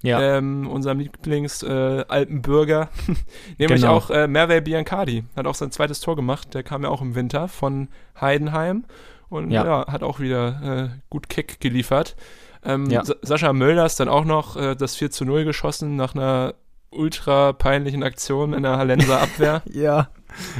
[0.03, 2.05] ja, ähm, unserem Lieblings äh.
[3.59, 3.95] Nämlich Genau.
[3.95, 6.55] auch äh, Merve Biancardi hat auch sein zweites Tor gemacht.
[6.55, 7.89] Der kam ja auch im Winter von
[8.21, 8.85] Heidenheim
[9.29, 9.87] und ja, Ja.
[9.89, 12.17] hat auch wieder äh, gut Kick geliefert.
[12.65, 13.05] Ähm, Ja.
[13.05, 16.55] Sa Sascha Mölders dann auch noch äh, das 4 zu 0 geschossen nach einer
[16.91, 19.63] ultra peinlichen Aktion in der Hallenser Abwehr.
[19.71, 20.09] ja,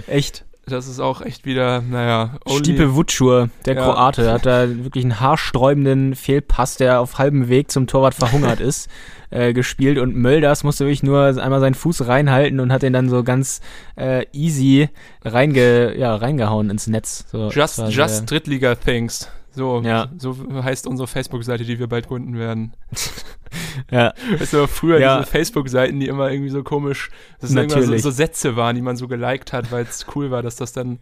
[0.07, 0.45] echt.
[0.69, 3.83] Das ist auch echt wieder, naja, only- Stipe Wutschur, der Ja.
[3.85, 8.89] Kroate, hat da wirklich einen haarsträubenden Fehlpass, der auf halbem Weg zum Torwart verhungert ist,
[9.31, 13.09] äh, gespielt und Mölders musste wirklich nur einmal seinen Fuß reinhalten und hat den dann
[13.09, 13.61] so ganz
[13.97, 14.89] äh, easy
[15.25, 17.25] reinge, ja, reingehauen ins Netz.
[17.31, 19.29] So, Just, just Drittliga-Things.
[19.53, 20.09] So, Ja.
[20.19, 22.73] so heißt unsere Facebook-Seite, die wir bald gründen werden.
[23.91, 25.19] ja, Weißt du, früher Ja.
[25.19, 27.11] diese Facebook-Seiten, die immer irgendwie so komisch,
[27.41, 28.03] dass es irgendwann so, Natürlich.
[28.03, 30.99] so Sätze waren, die man so geliked hat, weil es cool war, dass das dann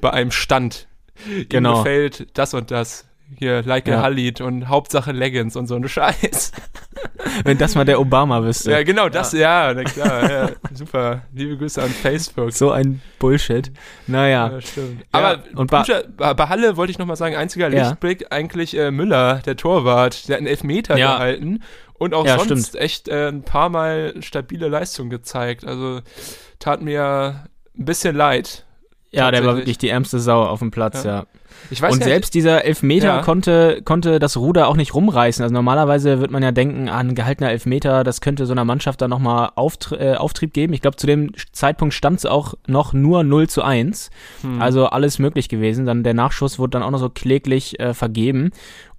[0.00, 0.88] bei einem stand.
[1.26, 1.78] Ihm Genau.
[1.82, 3.04] gefällt das und das.
[3.38, 3.98] hier Like Ja.
[3.98, 6.50] a Halid und Hauptsache Leggings und so ein Scheiß.
[7.44, 8.70] Wenn das mal der Obama wüsste.
[8.70, 11.22] Ja, genau, das, ja, na klar, ja, super.
[11.34, 12.52] Liebe Grüße an Facebook.
[12.54, 13.70] So ein Bullshit.
[14.06, 14.50] Naja.
[14.52, 15.00] Ja, stimmt.
[15.02, 17.88] Ja, Aber und bei- guter, bei, bei Halle wollte ich nochmal sagen, einziger Ja.
[17.88, 21.16] Lichtblick eigentlich äh, Müller, der Torwart, der hat einen Elfmeter Ja.
[21.16, 21.62] gehalten
[21.98, 22.82] und auch Ja, sonst stimmt.
[22.82, 25.64] echt äh, ein paar Mal stabile Leistung gezeigt.
[25.66, 26.00] Also
[26.58, 28.64] tat mir ein bisschen leid.
[29.10, 31.10] Ja, der war wirklich die ärmste Sau auf dem Platz, Ja.
[31.20, 31.26] ja.
[31.70, 33.22] Ich weiß und selbst dieser Elfmeter Ja.
[33.22, 35.42] konnte, konnte das Ruder auch nicht rumreißen.
[35.42, 39.00] Also normalerweise wird man ja denken, ah, ein gehaltener Elfmeter, das könnte so einer Mannschaft
[39.00, 40.72] dann nochmal Auftri äh, Auftrieb geben.
[40.72, 44.10] Ich glaube, zu dem Zeitpunkt stand es auch noch nur 0 zu 1.
[44.42, 44.62] Hm.
[44.62, 45.84] Also alles möglich gewesen.
[45.84, 48.50] Dann der Nachschuss wurde dann auch noch so kläglich äh, vergeben.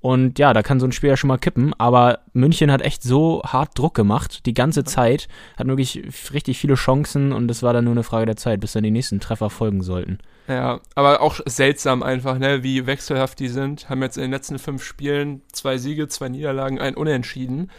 [0.01, 1.73] Und ja, da kann so ein Spiel ja schon mal kippen.
[1.77, 5.27] Aber München hat echt so hart Druck gemacht, die ganze Zeit.
[5.57, 6.01] Hat wirklich
[6.33, 8.91] richtig viele Chancen und es war dann nur eine Frage der Zeit, bis dann die
[8.91, 10.19] nächsten Treffer folgen sollten.
[10.47, 13.89] Ja, aber auch seltsam einfach, ne, wie wechselhaft die sind.
[13.89, 17.69] Haben jetzt in den letzten fünf Spielen zwei Siege, zwei Niederlagen, ein Unentschieden.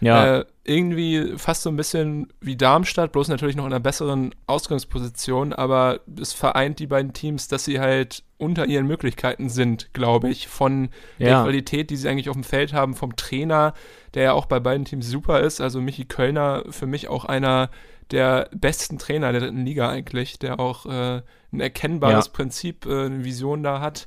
[0.00, 4.34] Ja, Äh, irgendwie fast so ein bisschen wie Darmstadt, bloß natürlich noch in einer besseren
[4.46, 10.30] Ausgangsposition, aber es vereint die beiden Teams, dass sie halt unter ihren Möglichkeiten sind, glaube
[10.30, 11.42] ich, von der ja.
[11.42, 13.74] Qualität, die sie eigentlich auf dem Feld haben, vom Trainer,
[14.14, 15.60] der ja auch bei beiden Teams super ist.
[15.60, 17.70] Also Michi Kölner für mich auch einer
[18.10, 21.22] der besten Trainer der dritten Liga eigentlich, der auch äh,
[21.52, 22.32] ein erkennbares Ja.
[22.32, 24.06] Prinzip, äh, eine Vision da hat.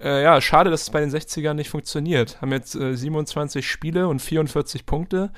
[0.00, 2.40] Äh, ja, schade, dass es bei den 60ern nicht funktioniert.
[2.40, 5.32] Haben jetzt äh, 27 Spiele und 44 Punkte,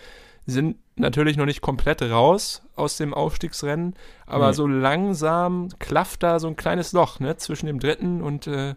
[0.47, 3.95] sind natürlich noch nicht komplett raus aus dem Aufstiegsrennen,
[4.27, 4.53] aber Nee.
[4.55, 8.75] so langsam klafft da so ein kleines Loch ne, zwischen dem dritten und äh,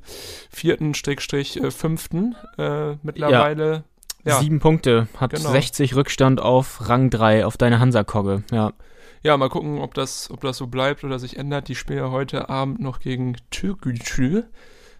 [0.49, 3.83] vierten, Strickstrich, äh, fünften äh, mittlerweile.
[4.23, 4.39] Ja.
[4.39, 5.51] Sieben Punkte, hat Genau.
[5.51, 8.43] 60 Rückstand auf Rang 3, auf deine Hansa-Kogge.
[8.51, 8.73] Ja.
[9.21, 11.67] Ja, mal gucken, ob das, ob das so bleibt oder sich ändert.
[11.67, 14.43] Die spielen ja heute Abend noch gegen Türkgücü.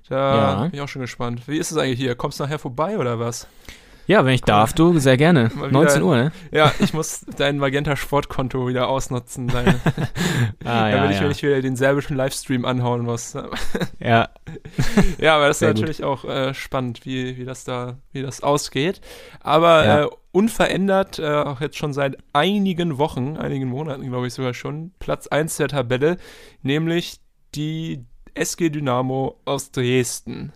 [0.10, 0.62] Da Ja.
[0.66, 1.48] bin ich auch schon gespannt.
[1.48, 2.16] Wie ist es eigentlich hier?
[2.16, 3.48] Kommst du nachher vorbei oder was?
[4.08, 5.50] Ja, wenn ich darf, du, sehr gerne.
[5.56, 6.32] Mal wieder- 19 Uhr, ne?
[6.52, 9.48] Ja, ich muss dein Magenta Sportkonto wieder ausnutzen.
[9.48, 9.80] Deine,
[10.64, 11.24] Ah, damit ja, ich, ja.
[11.24, 13.36] wenn ich wieder den serbischen Livestream anhauen muss.
[14.00, 14.30] ja.
[15.18, 15.82] Ja, aber das ist Sehr gut.
[15.82, 19.02] natürlich auch äh, spannend, wie, wie das da, wie das ausgeht.
[19.42, 20.04] Aber Ja.
[20.04, 24.92] äh, unverändert, äh, auch jetzt schon seit einigen Wochen, einigen Monaten, glaube ich sogar schon,
[25.00, 26.18] Platz 1 der Tabelle,
[26.62, 27.20] nämlich
[27.56, 30.52] die SG Dynamo aus Dresden.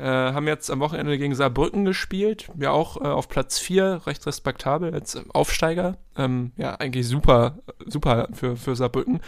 [0.00, 4.26] Äh, haben jetzt am Wochenende gegen Saarbrücken gespielt, ja auch äh, auf Platz 4, recht
[4.26, 5.98] respektabel als Aufsteiger.
[6.16, 9.20] Ähm, ja, eigentlich super, super für, für Saarbrücken.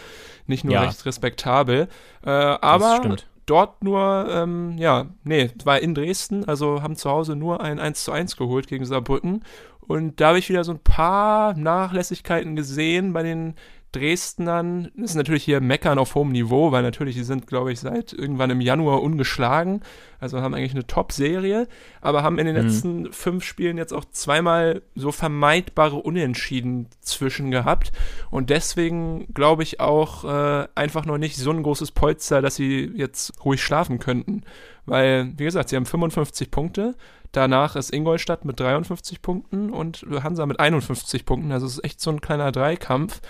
[0.47, 0.81] Nicht nur Ja.
[0.81, 1.87] recht respektabel.
[2.25, 3.27] Äh, aber stimmt.
[3.45, 8.03] dort nur, ähm, ja, nee, war in Dresden, also haben zu Hause nur ein 1
[8.03, 9.43] zu 1 geholt gegen Saarbrücken.
[9.81, 13.53] Und da habe ich wieder so ein paar Nachlässigkeiten gesehen bei den
[13.93, 14.91] Dresdnern.
[14.95, 18.11] Das ist natürlich hier Meckern auf hohem Niveau, weil natürlich die sind, glaube ich, seit
[18.11, 19.81] irgendwann im Januar ungeschlagen.
[20.19, 21.67] Also haben eigentlich eine Top-Serie,
[22.01, 22.61] aber haben in den Mhm.
[22.61, 27.91] letzten fünf Spielen jetzt auch zweimal so vermeidbare Unentschieden zwischen gehabt.
[28.29, 32.91] Und deswegen glaube ich auch äh, einfach noch nicht so ein großes Polster, dass sie
[32.95, 34.43] jetzt ruhig schlafen könnten.
[34.85, 36.95] Weil, wie gesagt, sie haben 55 Punkte.
[37.31, 41.51] Danach ist Ingolstadt mit 53 Punkten und Hansa mit 51 Punkten.
[41.51, 43.21] Also es ist echt so ein kleiner Dreikampf.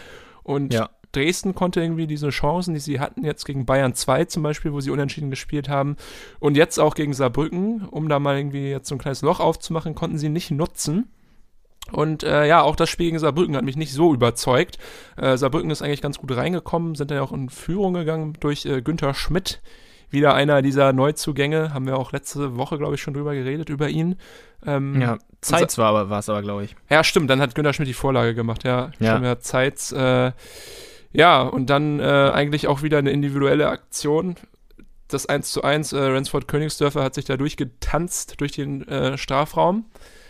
[0.44, 0.90] Und Ja.
[1.14, 4.82] Dresden konnte irgendwie diese Chancen, die sie hatten, jetzt gegen Bayern 2 zum Beispiel, wo
[4.82, 5.96] sie unentschieden gespielt haben,
[6.40, 9.96] und jetzt auch gegen Saarbrücken, um da mal irgendwie jetzt so ein kleines Loch aufzumachen,
[9.96, 11.08] konnten sie nicht nutzen.
[11.92, 14.80] Und äh, ja, auch das Spiel gegen Saarbrücken hat mich nicht so überzeugt.
[15.18, 18.82] Äh, Saarbrücken ist eigentlich ganz gut reingekommen, sind dann auch in Führung gegangen durch äh,
[18.82, 19.62] Günther Schmidt.
[20.14, 23.90] Wieder einer dieser Neuzugänge, haben wir auch letzte Woche, glaube ich, schon drüber geredet, über
[23.90, 24.16] ihn.
[24.66, 26.76] Ähm, Ja, Zeit war aber, war es aber, glaube ich.
[26.90, 28.92] ja, stimmt, dann hat Günter Schmidt die Vorlage gemacht, ja.
[29.00, 29.12] Ja.
[29.14, 29.92] Stimmt, ja, Zeit.
[29.92, 30.32] Äh,
[31.12, 34.36] ja, und dann äh, eigentlich auch wieder eine individuelle Aktion.
[35.10, 39.86] Das 1 zu 1, äh, Ransford Königsdörfer hat sich da durchgetanzt durch den äh, Strafraum.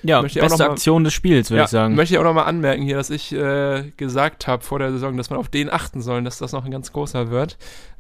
[0.06, 1.96] Ja, Möchte beste mal- Aktion des Spiels, würde ja, ich sagen.
[1.96, 5.30] möchte ich auch nochmal anmerken hier, dass ich äh, gesagt habe vor der Saison, dass
[5.30, 7.58] man auf den achten soll, dass das noch ein ganz großer wird.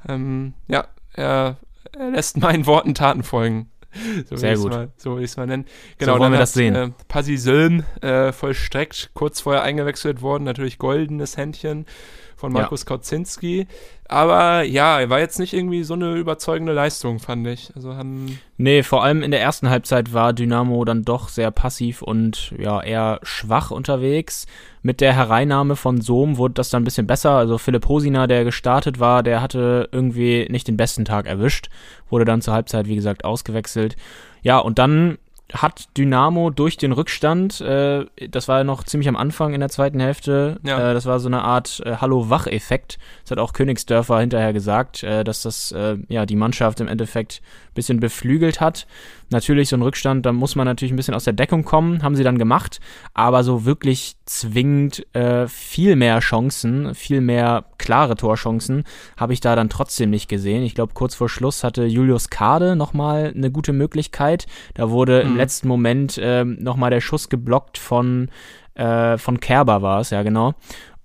[0.09, 1.55] Ähm, ja, er
[2.12, 3.69] lässt meinen Worten Taten folgen.
[4.27, 4.71] So Sehr gut.
[4.71, 5.65] Mal, so will ich es mal nennen.
[5.99, 6.75] Genau, wollen dann wir hat, das sehen.
[6.75, 11.86] Äh, Pasi Sölm äh, vollstreckt, kurz vorher eingewechselt worden, natürlich goldenes Händchen
[12.43, 12.63] von Ja.
[12.63, 13.67] Markus Kautzinski.
[14.10, 17.71] Aber ja, er war jetzt nicht irgendwie so eine überzeugende Leistung, fand ich.
[17.73, 22.01] Also haben Nee, vor allem in der ersten Halbzeit war Dynamo dann doch sehr passiv
[22.01, 24.45] und ja, eher schwach unterwegs.
[24.82, 27.32] Mit der Hereinnahme von Sohm wurde das dann ein bisschen besser.
[27.32, 31.69] Also Philipp Hosina, der gestartet war, der hatte irgendwie nicht den besten Tag erwischt.
[32.10, 33.95] Wurde dann zur Halbzeit, wie gesagt, ausgewechselt.
[34.41, 35.17] Ja, und dann
[35.53, 39.69] hat Dynamo durch den Rückstand, äh, das war ja noch ziemlich am Anfang in der
[39.69, 40.91] zweiten Hälfte, Ja.
[40.91, 42.97] äh, das war so eine Art äh, Hallo-Wach-Effekt.
[43.23, 47.41] Das hat auch Königsdörfer hinterher gesagt, äh, dass das äh, ja die Mannschaft im Endeffekt
[47.69, 48.87] ein bisschen beflügelt hat.
[49.29, 52.15] Natürlich, so ein Rückstand, da muss man natürlich ein bisschen aus der Deckung kommen, haben
[52.15, 52.79] sie dann gemacht,
[53.13, 58.83] aber so wirklich zwingend äh, viel mehr Chancen, viel mehr klare Torchancen
[59.17, 60.63] habe ich da dann trotzdem nicht gesehen.
[60.63, 64.45] Ich glaube, kurz vor Schluss hatte Julius Kade nochmal eine gute Möglichkeit.
[64.73, 65.31] Da wurde mhm.
[65.31, 68.29] im letzten Moment äh, nochmal der Schuss geblockt von,
[68.75, 70.53] äh, von Kerber war es, ja genau.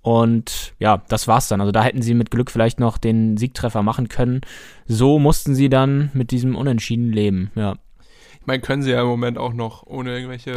[0.01, 1.59] Und ja, das war's dann.
[1.59, 4.41] Also da hätten sie mit Glück vielleicht noch den Siegtreffer machen können.
[4.87, 7.75] So mussten sie dann mit diesem Unentschieden leben, ja.
[8.49, 10.55] Meine, können sie ja im Moment auch noch, ohne irgendwelche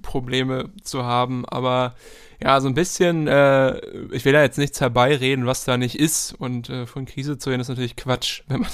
[0.00, 1.44] Probleme zu haben.
[1.44, 1.96] Aber
[2.40, 3.78] ja, so ein bisschen, äh,
[4.12, 6.32] ich will da jetzt nichts herbeireden, was da nicht ist.
[6.38, 8.70] Und äh, von Krise zu reden ist natürlich Quatsch, wenn man,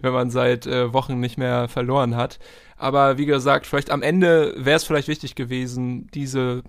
[0.00, 2.38] wenn man seit äh, Wochen nicht mehr verloren hat.
[2.78, 6.62] Aber wie gesagt, vielleicht am Ende wäre es vielleicht wichtig gewesen, diese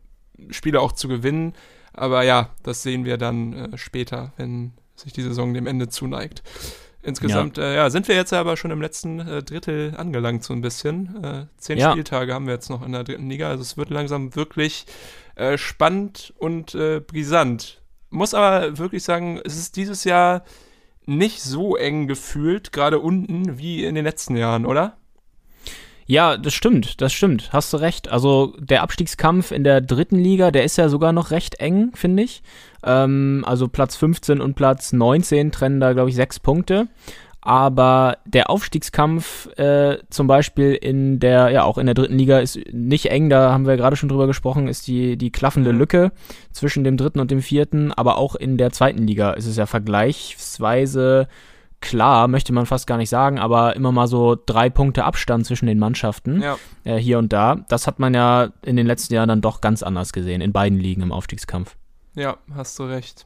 [0.50, 1.54] Spiele auch zu gewinnen.
[1.94, 6.44] Aber ja, das sehen wir dann äh, später, wenn sich die Saison dem Ende zuneigt.
[7.04, 7.64] Insgesamt, ja.
[7.64, 11.24] Äh, ja, sind wir jetzt aber schon im letzten äh, Drittel angelangt, so ein bisschen.
[11.24, 11.92] Äh, zehn ja.
[11.92, 14.86] Spieltage haben wir jetzt noch in der dritten Liga, also es wird langsam wirklich
[15.36, 17.82] äh, spannend und äh, brisant.
[18.10, 20.44] Muss aber wirklich sagen, es ist dieses Jahr
[21.06, 24.98] nicht so eng gefühlt, gerade unten, wie in den letzten Jahren, oder?
[26.12, 27.54] Ja, das stimmt, das stimmt.
[27.54, 28.12] Hast du recht.
[28.12, 32.24] Also der Abstiegskampf in der dritten Liga, der ist ja sogar noch recht eng, finde
[32.24, 32.44] ich.
[32.84, 36.90] Ähm, also Platz 15 und Platz 19 trennen da, glaube ich, sechs Punkte.
[37.40, 42.60] Aber der Aufstiegskampf äh, zum Beispiel in der, ja auch in der dritten Liga ist
[42.74, 46.12] nicht eng, da haben wir gerade schon drüber gesprochen, ist die, die klaffende Lücke
[46.52, 49.66] zwischen dem dritten und dem vierten, aber auch in der zweiten Liga ist es ja
[49.66, 51.30] vergleichsweise
[51.82, 55.66] klar, möchte man fast gar nicht sagen, aber immer mal so drei Punkte Abstand zwischen
[55.66, 56.58] den Mannschaften ja.
[56.84, 57.66] äh, hier und da.
[57.68, 60.80] Das hat man ja in den letzten Jahren dann doch ganz anders gesehen, in beiden
[60.80, 61.76] Ligen im Aufstiegskampf.
[62.14, 63.26] Ja, hast du recht.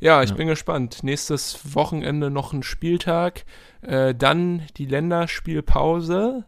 [0.00, 0.36] Ja, ich ja.
[0.36, 1.02] bin gespannt.
[1.02, 3.44] Nächstes Wochenende noch ein Spieltag.
[3.86, 6.44] Äh, dann die Länderspielpause.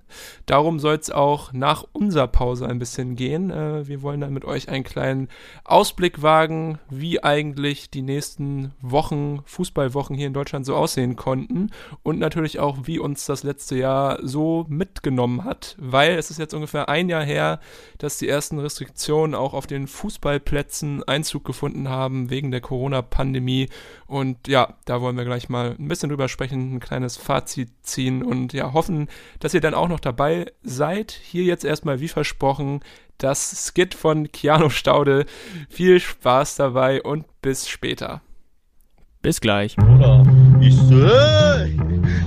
[0.46, 3.50] Darum soll es auch nach unserer Pause ein bisschen gehen.
[3.50, 5.28] Äh, wir wollen dann mit euch einen kleinen
[5.64, 11.70] Ausblick wagen, wie eigentlich die nächsten Wochen, Fußballwochen hier in Deutschland so aussehen konnten
[12.02, 16.54] und natürlich auch, wie uns das letzte Jahr so mitgenommen hat, weil es ist jetzt
[16.54, 17.60] ungefähr ein Jahr her,
[17.98, 23.68] dass die ersten Restriktionen auch auf den Fußballplätzen Einzug gefunden haben wegen der Corona-Pandemie.
[24.06, 28.22] Und ja, da wollen wir gleich mal ein bisschen drüber sprechen, ein kleines Fazit ziehen
[28.22, 29.08] und ja, hoffen,
[29.40, 31.10] dass ihr dann auch noch dabei seid.
[31.10, 32.80] Hier jetzt erstmal, wie versprochen,
[33.18, 35.26] das Skit von Keanu Staude.
[35.68, 38.22] Viel Spaß dabei und bis später.
[39.22, 39.74] Bis gleich.
[39.74, 40.22] Bruder,
[40.60, 41.76] ich so, hey!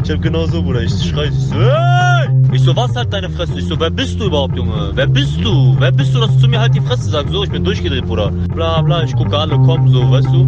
[0.04, 2.28] Ich hab genau so, Bruder, ich schrei, ich so, hey!
[2.52, 3.58] Ich so, was halt deine Fresse?
[3.58, 4.92] Ich so, wer bist du überhaupt, Junge?
[4.96, 5.78] Wer bist du?
[5.80, 7.32] Wer bist du, dass du zu mir halt die Fresse sagst?
[7.32, 8.32] So, ich bin durchgedreht, Bruder.
[8.54, 10.46] Bla, bla, ich gucke alle kommen, so, weißt du?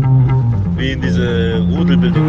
[0.76, 2.28] Wie in diese Rudelbildung.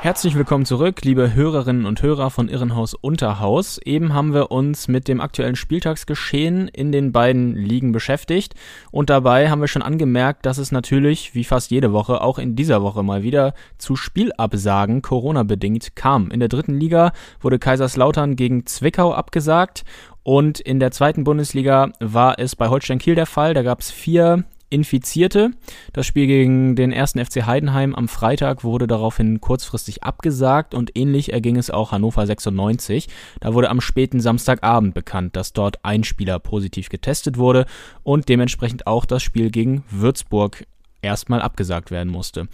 [0.00, 3.78] Herzlich willkommen zurück, liebe Hörerinnen und Hörer von Irrenhaus Unterhaus.
[3.82, 8.54] Eben haben wir uns mit dem aktuellen Spieltagsgeschehen in den beiden Ligen beschäftigt
[8.90, 12.54] und dabei haben wir schon angemerkt, dass es natürlich, wie fast jede Woche, auch in
[12.54, 16.30] dieser Woche mal wieder zu Spielabsagen Corona-bedingt kam.
[16.30, 19.84] In der dritten Liga wurde Kaiserslautern gegen Zwickau abgesagt
[20.22, 23.54] und in der zweiten Bundesliga war es bei Holstein Kiel der Fall.
[23.54, 25.50] Da gab es vier Infizierte.
[25.92, 31.32] Das Spiel gegen den ersten FC Heidenheim am Freitag wurde daraufhin kurzfristig abgesagt und ähnlich
[31.32, 33.08] erging es auch Hannover 96.
[33.40, 37.66] Da wurde am späten Samstagabend bekannt, dass dort ein Spieler positiv getestet wurde
[38.02, 40.66] und dementsprechend auch das Spiel gegen Würzburg
[41.02, 42.48] erstmal abgesagt werden musste.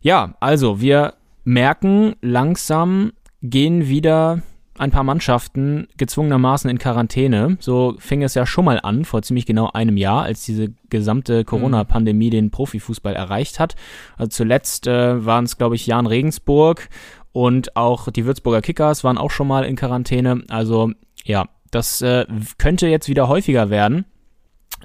[0.00, 4.42] Ja, also wir merken langsam gehen wieder
[4.78, 7.56] ein paar Mannschaften gezwungenermaßen in Quarantäne.
[7.60, 11.44] So fing es ja schon mal an, vor ziemlich genau einem Jahr, als diese gesamte
[11.44, 13.76] Corona-Pandemie den Profifußball erreicht hat.
[14.16, 16.88] Also zuletzt äh, waren es, glaube ich, Jan Regensburg
[17.32, 20.42] und auch die Würzburger Kickers waren auch schon mal in Quarantäne.
[20.48, 20.92] Also
[21.24, 24.04] ja, das äh, könnte jetzt wieder häufiger werden.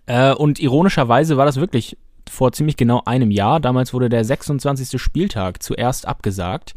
[0.05, 1.97] Äh, und ironischerweise war das wirklich
[2.29, 3.59] vor ziemlich genau einem Jahr.
[3.59, 5.01] Damals wurde der 26.
[5.01, 6.73] Spieltag zuerst abgesagt.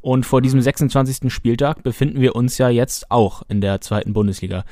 [0.00, 1.32] Und vor diesem 26.
[1.32, 4.64] Spieltag befinden wir uns ja jetzt auch in der zweiten Bundesliga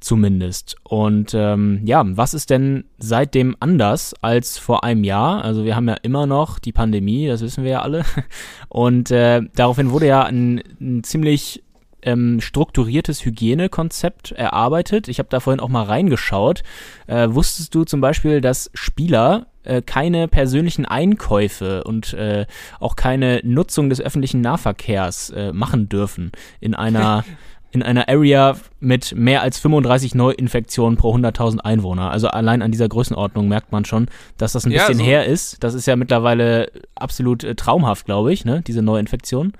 [0.00, 0.76] zumindest.
[0.82, 5.44] Und ähm, ja, was ist denn seitdem anders als vor einem Jahr?
[5.44, 8.04] Also wir haben ja immer noch die Pandemie, das wissen wir ja alle.
[8.68, 11.62] Und äh, daraufhin wurde ja ein, ein ziemlich
[12.02, 15.08] ähm, strukturiertes Hygienekonzept erarbeitet.
[15.08, 16.62] Ich habe da vorhin auch mal reingeschaut.
[17.06, 22.46] Äh, wusstest du zum Beispiel, dass Spieler äh, keine persönlichen Einkäufe und äh,
[22.78, 27.24] auch keine Nutzung des öffentlichen Nahverkehrs äh, machen dürfen in einer
[27.72, 32.10] in einer Area mit mehr als 35 Neuinfektionen pro 100.000 Einwohner.
[32.10, 35.26] Also allein an dieser Größenordnung merkt man schon, dass das ein ja, bisschen so her
[35.26, 35.62] ist.
[35.62, 38.62] Das ist ja mittlerweile absolut äh, traumhaft, glaube ich, ne?
[38.66, 39.52] diese Neuinfektion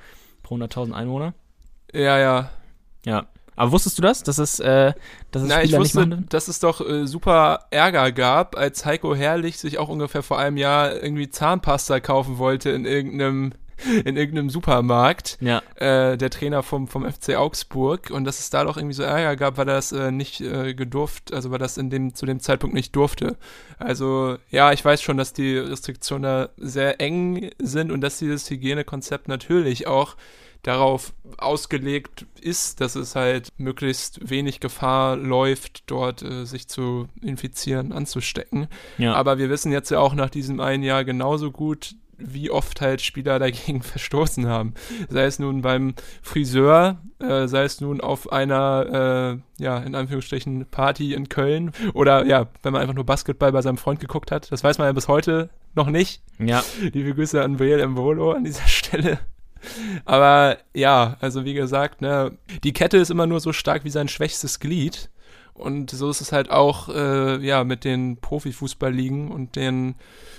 [0.42, 1.34] pro 100.000 Einwohner.
[1.92, 2.50] Ja, ja.
[3.06, 3.26] Ja.
[3.60, 4.94] Aber wusstest du das, dass es, äh,
[5.32, 6.10] dass es Na, ich Spieler wusste, machen?
[6.10, 6.26] dürfen?
[6.30, 10.56] dass es doch äh, super Ärger gab, als Heiko Herrlich sich auch ungefähr vor einem
[10.56, 13.52] Jahr irgendwie Zahnpasta kaufen wollte in irgendeinem
[14.04, 15.62] in irgendeinem Supermarkt, Ja.
[15.76, 19.36] äh, der Trainer vom, vom FC Augsburg und dass es da doch irgendwie so Ärger
[19.36, 22.40] gab, weil er das äh, nicht äh, gedurft, also weil das in dem, zu dem
[22.40, 23.36] Zeitpunkt nicht durfte.
[23.78, 28.48] Also ja, ich weiß schon, dass die Restriktionen da sehr eng sind und dass dieses
[28.50, 30.14] Hygienekonzept natürlich auch
[30.62, 37.92] darauf ausgelegt ist, dass es halt möglichst wenig Gefahr läuft, dort äh, sich zu infizieren,
[37.92, 38.68] anzustecken.
[38.98, 39.14] Ja.
[39.14, 43.00] Aber wir wissen jetzt ja auch nach diesem einen Jahr genauso gut, wie oft halt
[43.00, 44.74] Spieler dagegen verstoßen haben.
[45.08, 50.66] Sei es nun beim Friseur, äh, sei es nun auf einer, äh, ja, in Anführungsstrichen
[50.66, 54.52] Party in Köln oder ja, wenn man einfach nur Basketball bei seinem Freund geguckt hat.
[54.52, 56.22] Das weiß man ja bis heute noch nicht.
[56.38, 56.62] ja.
[56.80, 59.18] Liebe Grüße an Brielle Mbolo an dieser Stelle.
[60.04, 62.32] Aber ja, also wie gesagt, ne,
[62.64, 65.10] die Kette ist immer nur so stark wie sein schwächstes Glied.
[65.54, 69.94] Und so ist es halt auch äh, ja, mit den Profifußballligen und den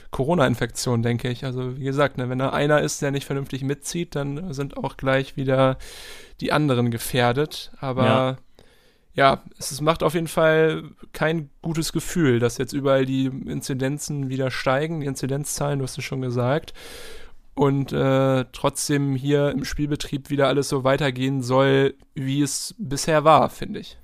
[0.09, 1.45] Corona-Infektionen, denke ich.
[1.45, 4.97] Also wie gesagt, ne, wenn da einer ist, der nicht vernünftig mitzieht, dann sind auch
[4.97, 5.77] gleich wieder
[6.39, 7.71] die anderen gefährdet.
[7.79, 8.37] Aber Ja.
[9.13, 14.29] ja, es, es macht auf jeden Fall kein gutes Gefühl, dass jetzt überall die Inzidenzen
[14.29, 16.73] wieder steigen, die Inzidenzzahlen, du hast es schon gesagt.
[17.53, 23.49] Und äh, trotzdem hier im Spielbetrieb wieder alles so weitergehen soll, wie es bisher war,
[23.49, 23.97] finde ich.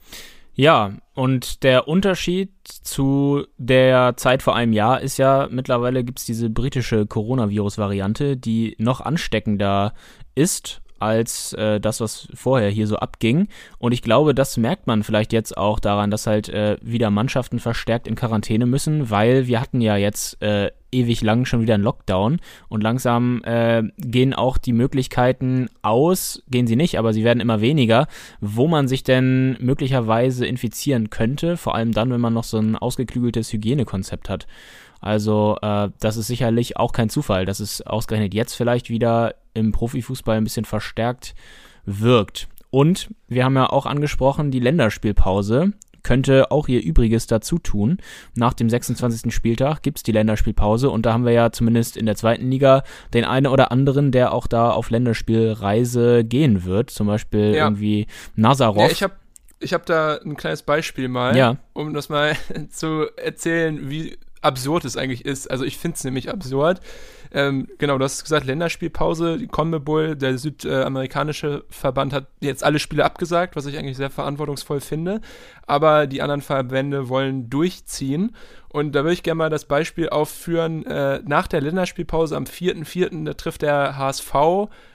[0.54, 6.26] Ja, und der Unterschied zu der Zeit vor einem Jahr ist ja, mittlerweile gibt es
[6.26, 9.94] diese britische Coronavirus-Variante, die noch ansteckender
[10.34, 13.48] ist als äh, das, was vorher hier so abging.
[13.78, 17.60] Und ich glaube, das merkt man vielleicht jetzt auch daran, dass halt äh, wieder Mannschaften
[17.60, 21.84] verstärkt in Quarantäne müssen, weil wir hatten ja jetzt äh, ewig lang schon wieder einen
[21.84, 27.40] Lockdown und langsam äh, gehen auch die Möglichkeiten aus, gehen sie nicht, aber sie werden
[27.40, 28.08] immer weniger,
[28.40, 32.76] wo man sich denn möglicherweise infizieren könnte, vor allem dann, wenn man noch so ein
[32.76, 34.48] ausgeklügeltes Hygienekonzept hat.
[35.02, 39.72] Also äh, das ist sicherlich auch kein Zufall, dass es ausgerechnet jetzt vielleicht wieder im
[39.72, 41.36] Profifußball ein bisschen verstärkt
[41.86, 42.48] wirkt.
[42.70, 47.98] Und wir haben ja auch angesprochen, die Länderspielpause könnte auch ihr Übriges dazu tun.
[48.34, 49.34] Nach dem 26.
[49.34, 52.84] Spieltag gibt es die Länderspielpause und da haben wir ja zumindest in der zweiten Liga
[53.14, 56.90] den einen oder anderen, der auch da auf Länderspielreise gehen wird.
[56.92, 57.66] Zum Beispiel Ja.
[57.66, 58.84] irgendwie Nazarov.
[58.84, 59.14] Ja, ich habe
[59.60, 61.58] ich hab da ein kleines Beispiel mal, Ja.
[61.74, 62.34] um das mal
[62.70, 65.50] zu erzählen, wie absurd es eigentlich ist.
[65.50, 66.82] Also ich finde es nämlich absurd.
[67.32, 73.06] Ähm, genau, du hast gesagt, Länderspielpause, die CONMEBOL, der südamerikanische Verband hat jetzt alle Spiele
[73.06, 75.22] abgesagt, was ich eigentlich sehr verantwortungsvoll finde.
[75.66, 78.36] Aber die anderen Verbände wollen durchziehen.
[78.70, 80.86] Und da würde ich gerne mal das Beispiel aufführen.
[80.86, 83.26] Äh, nach der Länderspielpause am 4.4.
[83.26, 84.34] da trifft der HSV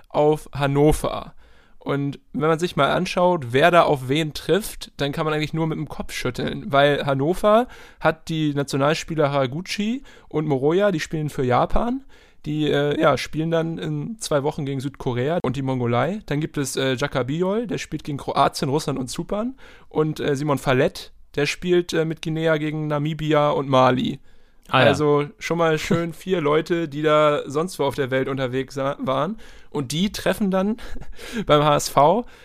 [0.09, 1.35] auf Hannover.
[1.83, 5.53] Und wenn man sich mal anschaut, wer da auf wen trifft, dann kann man eigentlich
[5.53, 7.67] nur mit dem Kopf schütteln, weil Hannover
[7.99, 12.05] hat die Nationalspieler Haraguchi und Moroya, die spielen für Japan.
[12.47, 16.21] Die äh, ja, spielen dann in zwei Wochen gegen Südkorea und die Mongolei.
[16.27, 19.57] Dann gibt es äh, Biol, der spielt gegen Kroatien, Russland und Zypern.
[19.89, 24.21] Und äh, Simon Fallett, der spielt äh, mit Guinea gegen Namibia und Mali.
[24.69, 24.87] Ah, ja.
[24.87, 29.37] Also schon mal schön vier Leute, die da sonst wo auf der Welt unterwegs waren.
[29.71, 30.77] Und die treffen dann
[31.47, 31.97] beim HSV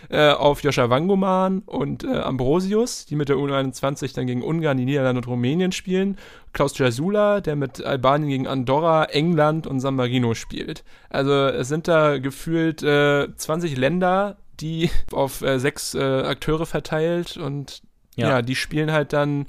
[0.08, 4.86] äh, auf Joscha Wangoman und äh, Ambrosius, die mit der U21 dann gegen Ungarn, die
[4.86, 6.16] Niederlande und Rumänien spielen.
[6.52, 10.84] Klaus Jasula, der mit Albanien gegen Andorra, England und San Marino spielt.
[11.10, 17.36] Also es sind da gefühlt äh, 20 Länder, die auf äh, sechs äh, Akteure verteilt
[17.36, 17.82] und
[18.16, 18.28] Ja.
[18.28, 19.46] ja, die spielen halt dann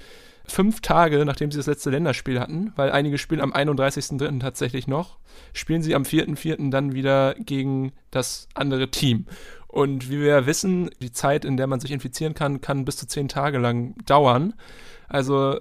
[0.50, 4.40] fünf Tage, nachdem sie das letzte Länderspiel hatten, weil einige spielen am 31.03.
[4.40, 5.18] tatsächlich noch,
[5.54, 6.70] spielen sie am 4.04.
[6.72, 9.26] dann wieder gegen das andere Team.
[9.68, 12.98] Und wie wir ja wissen, die Zeit, in der man sich infizieren kann, kann bis
[12.98, 14.56] zu zehn Tage lang dauern.
[15.08, 15.60] Also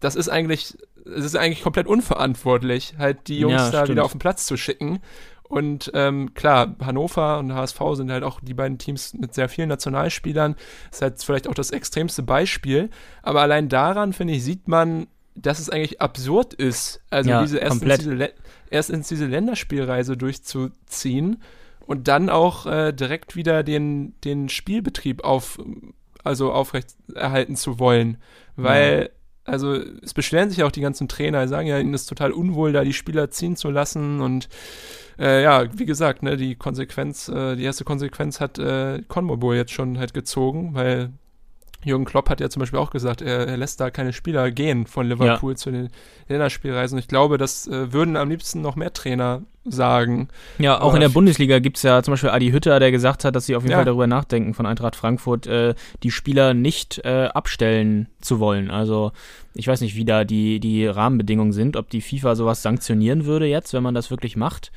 [0.00, 4.12] das ist eigentlich, es ist eigentlich komplett unverantwortlich, halt die Jungs Ja, da wieder auf
[4.12, 5.00] den Platz zu schicken.
[5.48, 9.68] Und ähm, klar, Hannover und HSV sind halt auch die beiden Teams mit sehr vielen
[9.68, 10.56] Nationalspielern.
[10.90, 12.90] ist halt vielleicht auch das extremste Beispiel.
[13.22, 17.58] Aber allein daran, finde ich, sieht man, dass es eigentlich absurd ist, also Ja, diese
[17.58, 18.00] erst, in komplett.
[18.00, 18.30] diese,
[18.70, 21.42] erst in diese Länderspielreise durchzuziehen
[21.86, 25.58] und dann auch äh, direkt wieder den, den Spielbetrieb auf,
[26.22, 28.16] also aufrecht erhalten zu wollen.
[28.56, 29.10] Weil,
[29.44, 32.72] also es beschweren sich ja auch die ganzen Trainer, sagen ja, ihnen ist total unwohl,
[32.72, 34.48] da die Spieler ziehen zu lassen und
[35.18, 39.72] äh, ja, wie gesagt, ne, die Konsequenz, äh, die erste Konsequenz hat äh, Conmobol jetzt
[39.72, 41.10] schon halt gezogen, weil
[41.84, 44.86] Jürgen Klopp hat ja zum Beispiel auch gesagt, er, er lässt da keine Spieler gehen
[44.86, 45.90] von Liverpool zu den
[46.28, 46.98] Länderspielreisen.
[46.98, 50.28] Ich glaube, das äh, würden am liebsten noch mehr Trainer sagen.
[50.58, 52.90] Ja, auch Aber in der f- Bundesliga gibt es ja zum Beispiel Adi Hütter, der
[52.90, 53.78] gesagt hat, dass sie auf jeden Ja.
[53.78, 58.70] Fall darüber nachdenken, von Eintracht Frankfurt äh, die Spieler nicht äh, abstellen zu wollen.
[58.70, 59.12] Also
[59.54, 63.46] ich weiß nicht, wie da die, die Rahmenbedingungen sind, ob die FIFA sowas sanktionieren würde
[63.46, 64.70] jetzt, wenn man das wirklich macht.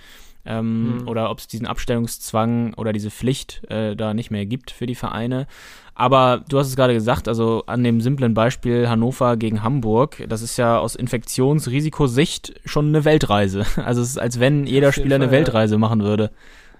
[0.45, 1.07] Ähm, Hm.
[1.09, 4.95] Oder ob es diesen Abstellungszwang oder diese Pflicht äh, da nicht mehr gibt für die
[4.95, 5.45] Vereine.
[5.93, 10.41] Aber du hast es gerade gesagt, also an dem simplen Beispiel Hannover gegen Hamburg, das
[10.43, 13.65] ist ja aus Infektionsrisikosicht schon eine Weltreise.
[13.77, 15.39] Also es ist, als wenn jeder Spieler eine Fall, ja.
[15.39, 16.31] Weltreise machen würde.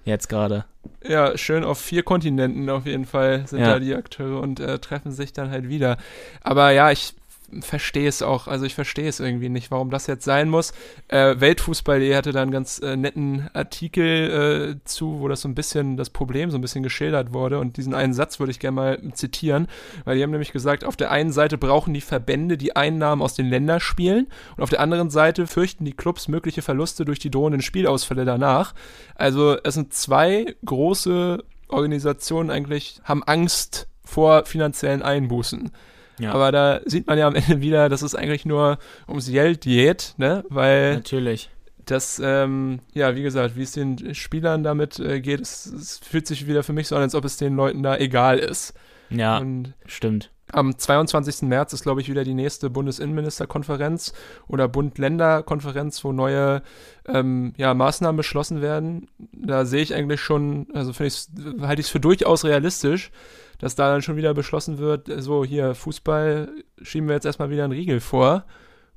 [0.06, 0.64] Jetzt gerade.
[1.06, 3.74] Ja, schön auf vier Kontinenten auf jeden Fall sind Ja.
[3.74, 5.98] da die Akteure und äh, treffen sich dann halt wieder.
[6.42, 7.14] Aber ja, ich
[7.62, 10.74] verstehe es auch, also ich verstehe es irgendwie nicht, warum das jetzt sein muss.
[11.08, 15.56] Äh, Weltfußball.de hatte da einen ganz äh, netten Artikel äh, zu, wo das so ein
[15.56, 18.76] bisschen das Problem so ein bisschen geschildert wurde und diesen einen Satz würde ich gerne
[18.76, 19.68] mal zitieren,
[20.04, 23.34] weil die haben nämlich gesagt, auf der einen Seite brauchen die Verbände die Einnahmen aus
[23.34, 24.28] den Länderspielen
[24.58, 28.74] und auf der anderen Seite fürchten die Clubs mögliche Verluste durch die drohenden Spielausfälle danach.
[29.16, 35.72] Also es sind zwei große Organisationen eigentlich, haben Angst vor finanziellen Einbußen.
[36.20, 39.62] Ja, Aber da sieht man ja am Ende wieder, dass es eigentlich nur ums Geld
[39.62, 40.44] geht, ne?
[40.50, 41.50] Weil natürlich.
[41.86, 46.28] das, ähm, ja, wie gesagt, wie es den Spielern damit äh, geht, es, es fühlt
[46.28, 48.74] sich wieder für mich so an, als ob es den Leuten da egal ist.
[49.10, 50.32] Ja, Und stimmt.
[50.52, 51.44] Am 22.
[51.44, 54.14] März ist, glaube ich, wieder die nächste Bundesinnenministerkonferenz
[54.48, 56.62] oder Bund-Länder-Konferenz, wo neue
[57.06, 59.08] ähm, ja, Maßnahmen beschlossen werden.
[59.34, 61.28] Da sehe ich eigentlich schon, also finde ich,
[61.62, 63.12] halte ich es für durchaus realistisch,
[63.60, 66.50] dass da dann schon wieder beschlossen wird, so hier Fußball
[66.82, 68.46] schieben wir jetzt erstmal wieder einen Riegel vor,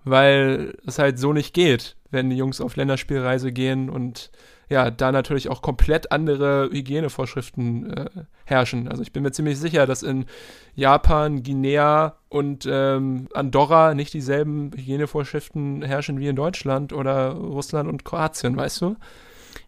[0.04, 4.30] weil es halt so nicht geht, wenn die Jungs auf Länderspielreise gehen und
[4.70, 8.10] ja, da natürlich auch komplett andere Hygienevorschriften äh,
[8.44, 8.86] herrschen.
[8.86, 10.26] Also ich bin mir ziemlich sicher, dass in
[10.76, 18.04] Japan, Guinea und ähm, Andorra nicht dieselben Hygienevorschriften herrschen wie in Deutschland oder Russland und
[18.04, 18.96] Kroatien, weißt du?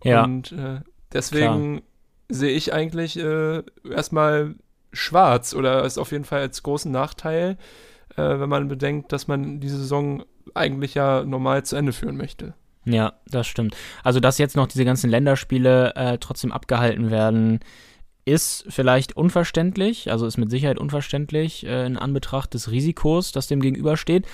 [0.05, 0.81] Ja, Und äh,
[1.13, 1.83] deswegen
[2.29, 4.55] sehe ich eigentlich äh, erstmal
[4.93, 7.59] schwarz oder ist auf jeden Fall als großen Nachteil,
[8.17, 10.23] äh, wenn man bedenkt, dass man die Saison
[10.55, 12.55] eigentlich ja normal zu Ende führen möchte.
[12.85, 13.77] Ja, das stimmt.
[14.03, 17.61] Also, dass jetzt noch diese ganzen Länderspiele äh, trotzdem abgehalten werden,
[18.25, 23.61] ist vielleicht unverständlich, also ist mit Sicherheit unverständlich äh, in Anbetracht des Risikos, das dem
[23.61, 24.27] gegenübersteht.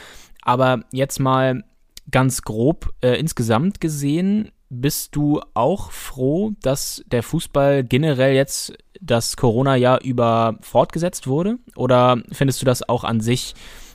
[0.42, 1.64] Aber jetzt mal
[2.10, 9.36] ganz grob äh, insgesamt gesehen, bist du auch froh, dass der Fußball generell jetzt das
[9.36, 11.58] Corona-Jahr über fortgesetzt wurde?
[11.74, 13.54] Oder findest du das auch an sich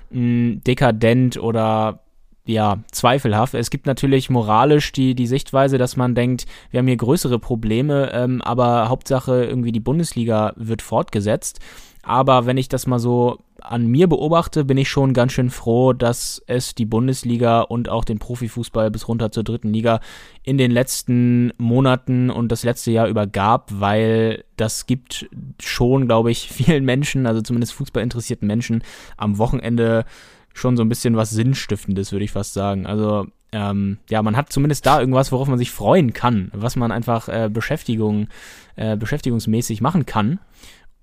[0.09, 1.99] mh, dekadent oder
[2.45, 3.53] ja, zweifelhaft.
[3.53, 8.11] Es gibt natürlich moralisch die, die Sichtweise, dass man denkt, wir haben hier größere Probleme,
[8.13, 11.59] ähm, aber Hauptsache irgendwie die Bundesliga wird fortgesetzt.
[12.05, 15.93] Aber wenn ich das mal so an mir beobachte, bin ich schon ganz schön froh,
[15.93, 20.01] dass es die Bundesliga und auch den Profifußball bis runter zur dritten Liga
[20.43, 25.29] in den letzten Monaten und das letzte Jahr über gab, weil das gibt
[25.61, 28.83] schon, glaube ich, vielen Menschen, also zumindest fußballinteressierten Menschen,
[29.15, 30.03] am Wochenende
[30.53, 32.85] schon so ein bisschen was Sinnstiftendes, würde ich fast sagen.
[32.85, 36.91] Also ähm, ja, man hat zumindest da irgendwas, worauf man sich freuen kann, was man
[36.91, 38.27] einfach äh, Beschäftigung,
[38.75, 40.39] äh, beschäftigungsmäßig machen kann.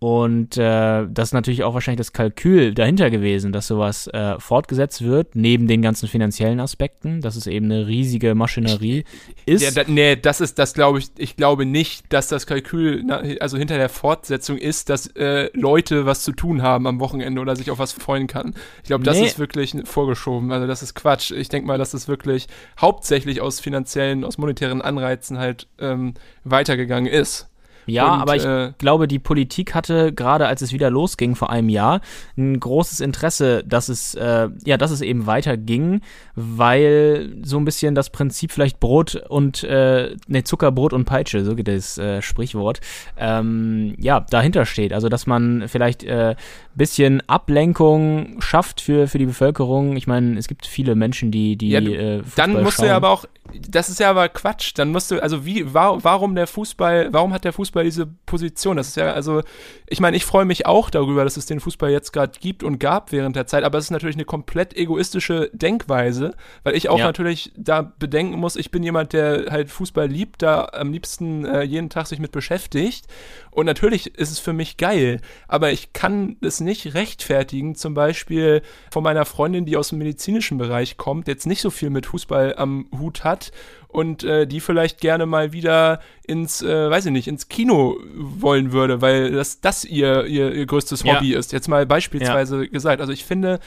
[0.02, 5.02] Und äh, das ist natürlich auch wahrscheinlich das Kalkül dahinter gewesen, dass sowas äh, fortgesetzt
[5.04, 9.04] wird, neben den ganzen finanziellen Aspekten, dass es eben eine riesige Maschinerie
[9.44, 9.60] ist.
[9.60, 13.22] Ja, da, nee, das ist, das glaube ich, ich glaube nicht, dass das Kalkül, na,
[13.40, 17.54] also hinter der Fortsetzung ist, dass äh, Leute was zu tun haben am Wochenende oder
[17.54, 18.54] sich auf was freuen kann.
[18.82, 19.26] Ich glaube, das Nee.
[19.26, 20.50] ist wirklich vorgeschoben.
[20.50, 21.30] Also das ist Quatsch.
[21.30, 22.46] Ich denke mal, dass es wirklich
[22.80, 27.49] hauptsächlich aus finanziellen, aus monetären Anreizen halt ähm, weitergegangen ist.
[27.86, 31.50] Ja, Und, aber ich äh, glaube, die Politik hatte gerade, als es wieder losging vor
[31.50, 32.00] einem Jahr,
[32.36, 36.00] ein großes Interesse, dass es äh, ja, dass es eben weiterging,
[36.34, 41.44] weil so ein bisschen das Prinzip vielleicht Brot und äh, ne Zucker, Brot und Peitsche,
[41.44, 42.80] so geht das äh, Sprichwort,
[43.18, 44.92] ähm, ja dahinter steht.
[44.92, 46.34] Also dass man vielleicht äh,
[46.74, 49.96] bisschen Ablenkung schafft für für die Bevölkerung.
[49.96, 52.88] Ich meine, es gibt viele Menschen, die die Ja, du- äh, Dann musst du ja
[52.90, 52.96] schauen.
[52.96, 53.24] aber auch,
[53.68, 54.72] das ist ja aber Quatsch.
[54.76, 58.76] Dann musst du, also wie, wa warum der Fußball, warum hat der Fußball diese Position?
[58.76, 59.42] Das ist ja, also,
[59.86, 62.78] ich meine, ich freue mich auch darüber, dass es den Fußball jetzt gerade gibt und
[62.78, 66.98] gab während der Zeit, aber es ist natürlich eine komplett egoistische Denkweise, weil ich auch
[66.98, 67.06] Ja.
[67.06, 71.62] natürlich da bedenken muss, ich bin jemand, der halt Fußball liebt, da am liebsten äh,
[71.62, 73.06] jeden Tag sich mit beschäftigt.
[73.50, 78.62] Und natürlich ist es für mich geil, aber ich kann es nicht rechtfertigen, zum Beispiel
[78.90, 82.54] von meiner Freundin, die aus dem medizinischen Bereich kommt, jetzt nicht so viel mit Fußball
[82.56, 83.52] am Hut hat,
[83.92, 88.72] und äh, die vielleicht gerne mal wieder ins, äh, weiß ich nicht, ins Kino wollen
[88.72, 91.38] würde, weil das, das ihr, ihr, ihr größtes Hobby ja.
[91.38, 91.52] ist.
[91.52, 92.70] Jetzt mal beispielsweise ja.
[92.70, 93.00] gesagt.
[93.00, 93.58] Also ich finde,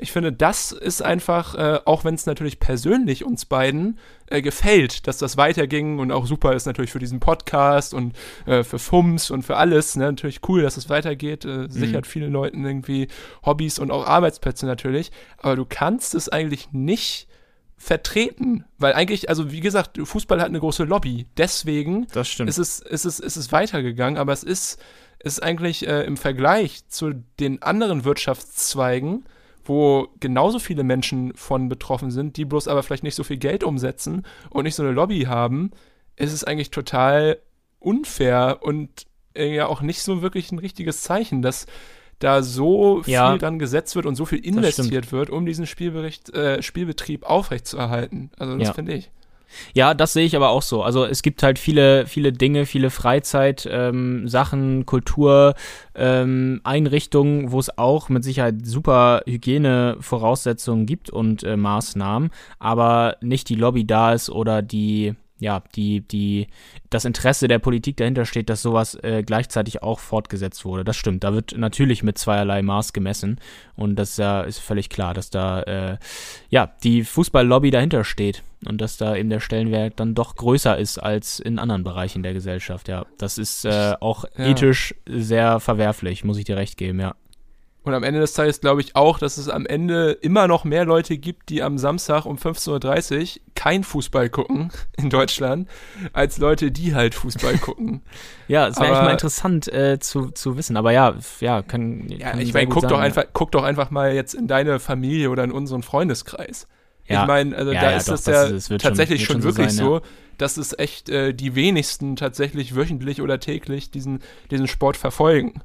[0.00, 5.06] ich finde, das ist einfach, äh, auch wenn es natürlich persönlich uns beiden äh, gefällt,
[5.06, 9.30] dass das weiterging und auch super ist natürlich für diesen Podcast und äh, für FUMS
[9.30, 9.96] und für alles.
[9.96, 10.04] Ne?
[10.04, 11.44] Natürlich cool, dass es weitergeht.
[11.44, 11.70] Äh, mhm.
[11.70, 13.08] Sichert vielen Leuten irgendwie
[13.44, 15.10] Hobbys und auch Arbeitsplätze natürlich.
[15.36, 17.28] Aber du kannst es eigentlich nicht
[17.76, 21.26] vertreten, weil eigentlich, also wie gesagt, Fußball hat eine große Lobby.
[21.36, 24.78] Deswegen ist es, ist es, ist es weitergegangen, aber es ist,
[25.18, 29.24] ist eigentlich äh, im Vergleich zu den anderen Wirtschaftszweigen
[29.64, 33.64] wo genauso viele Menschen von betroffen sind, die bloß aber vielleicht nicht so viel Geld
[33.64, 35.70] umsetzen und nicht so eine Lobby haben,
[36.16, 37.38] ist es eigentlich total
[37.78, 41.66] unfair und äh, ja auch nicht so wirklich ein richtiges Zeichen, dass
[42.18, 46.30] da so viel ja, dran gesetzt wird und so viel investiert wird, um diesen Spielbericht,
[46.34, 48.30] äh, Spielbetrieb aufrechtzuerhalten.
[48.38, 48.74] Also das ja.
[48.74, 49.10] finde ich.
[49.74, 50.82] Ja, das sehe ich aber auch so.
[50.82, 54.26] Also es gibt halt viele, viele Dinge, viele Freizeit, ähm,
[54.86, 55.54] Kultur,
[55.94, 63.48] ähm, Einrichtungen, wo es auch mit Sicherheit super Hygienevoraussetzungen gibt und äh, Maßnahmen, aber nicht
[63.48, 66.48] die Lobby da ist oder die ja, die, die,
[66.90, 70.84] das Interesse der Politik dahinter steht, dass sowas äh, gleichzeitig auch fortgesetzt wurde.
[70.84, 71.24] Das stimmt.
[71.24, 73.40] Da wird natürlich mit zweierlei Maß gemessen.
[73.74, 75.98] Und das ja, ist völlig klar, dass da äh,
[76.50, 80.98] ja die Fußballlobby dahinter steht und dass da eben der Stellenwert dann doch größer ist
[80.98, 82.88] als in anderen Bereichen der Gesellschaft.
[82.88, 84.46] Ja, das ist äh, auch ja.
[84.46, 87.14] ethisch sehr verwerflich, muss ich dir recht geben, ja.
[87.82, 90.84] Und am Ende des Tages glaube ich auch, dass es am Ende immer noch mehr
[90.84, 95.68] Leute gibt, die am Samstag um 15.30 Uhr kein Fußball gucken in Deutschland,
[96.12, 98.02] als Leute, die halt Fußball gucken.
[98.48, 100.76] ja, es wäre eigentlich mal interessant äh, zu, zu wissen.
[100.76, 102.08] Aber ja, ja, kann.
[102.08, 105.30] Ja, kann ich meine, guck, doch einfach, guck doch einfach mal jetzt in deine Familie
[105.30, 106.66] oder in unseren Freundeskreis.
[107.06, 107.22] Ja.
[107.22, 109.76] Ich meine, also ja, da ja, ist es ja ist, tatsächlich schon, schon, wirklich so,
[109.76, 110.00] sein, so
[110.36, 114.20] dass es echt äh, die wenigsten tatsächlich wöchentlich oder täglich diesen,
[114.50, 115.62] diesen Sport verfolgen.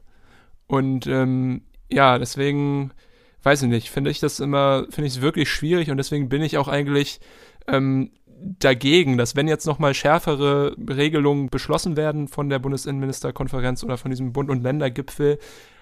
[0.68, 1.61] Und ähm,
[1.95, 2.91] ja, deswegen,
[3.43, 6.41] weiß ich nicht, finde ich das immer, finde ich es wirklich schwierig und deswegen bin
[6.41, 7.21] ich auch eigentlich
[7.67, 14.11] ähm, dagegen, dass wenn jetzt nochmal schärfere Regelungen beschlossen werden von der Bundesinnenministerkonferenz oder von
[14.11, 15.39] diesem Bund- und Ländergipfel,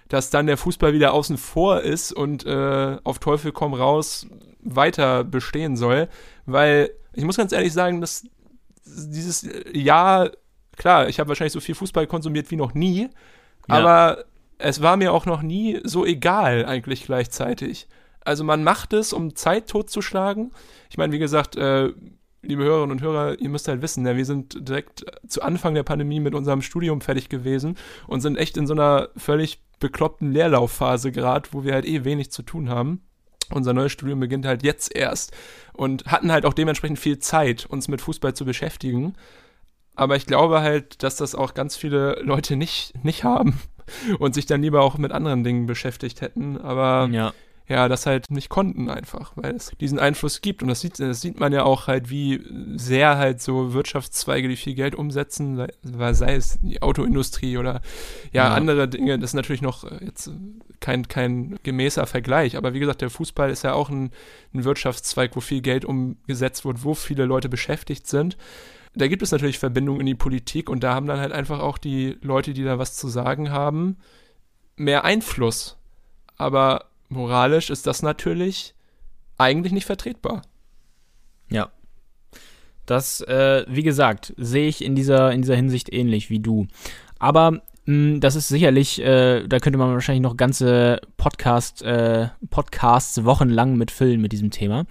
[0.08, 4.28] dass dann der Fußball wieder außen vor ist und äh, auf Teufel komm raus
[4.62, 6.10] weiter bestehen soll,
[6.46, 8.24] weil ich muss ganz ehrlich sagen, dass
[8.86, 10.30] dieses Jahr,
[10.78, 13.10] klar, ich habe wahrscheinlich so viel Fußball konsumiert wie noch nie, ja.
[13.68, 14.26] aber
[14.64, 17.88] es war mir auch noch nie so egal eigentlich gleichzeitig.
[18.22, 20.54] Also man macht es, um Zeit totzuschlagen.
[20.90, 21.90] Ich meine, wie gesagt, äh,
[22.42, 25.84] liebe Hörerinnen und Hörer, ihr müsst halt wissen, ja, wir sind direkt zu Anfang der
[25.84, 31.12] Pandemie mit unserem Studium fertig gewesen und sind echt in so einer völlig bekloppten Leerlaufphase
[31.12, 33.02] gerade, wo wir halt eh wenig zu tun haben.
[33.52, 35.34] Unser neues Studium beginnt halt jetzt erst
[35.74, 39.16] und hatten halt auch dementsprechend viel Zeit, uns mit Fußball zu beschäftigen.
[39.96, 43.60] Aber ich glaube halt, dass das auch ganz viele Leute nicht, nicht haben
[44.20, 46.58] und sich dann lieber auch mit anderen Dingen beschäftigt hätten.
[46.60, 47.34] Aber ja,
[47.68, 50.62] ja das halt nicht konnten einfach, weil es diesen Einfluss gibt.
[50.62, 52.44] Und das sieht, das sieht man ja auch halt, wie
[52.76, 57.82] sehr halt so Wirtschaftszweige, die viel Geld umsetzen, sei, sei es die Autoindustrie oder
[58.32, 60.32] ja, ja, andere Dinge, das ist natürlich noch jetzt
[60.80, 62.58] kein, kein gemäßer Vergleich.
[62.58, 64.12] Aber wie gesagt, der Fußball ist ja auch ein,
[64.54, 68.38] ein Wirtschaftszweig, wo viel Geld umgesetzt wird, wo viele Leute beschäftigt sind
[68.96, 71.78] da gibt es natürlich Verbindungen in die Politik und da haben dann halt einfach auch
[71.78, 73.98] die Leute, die da was zu sagen haben,
[74.76, 75.78] mehr Einfluss.
[76.38, 78.76] Aber moralisch ist das natürlich
[79.38, 80.44] eigentlich nicht vertretbar.
[81.50, 81.72] Ja.
[82.86, 86.68] Das, äh, wie gesagt, sehe ich in dieser, in dieser Hinsicht ähnlich wie du.
[87.18, 93.76] Aber das ist sicherlich, äh, da könnte man wahrscheinlich noch ganze Podcast, äh, Podcasts wochenlang
[93.76, 94.86] mitfüllen mit diesem Thema.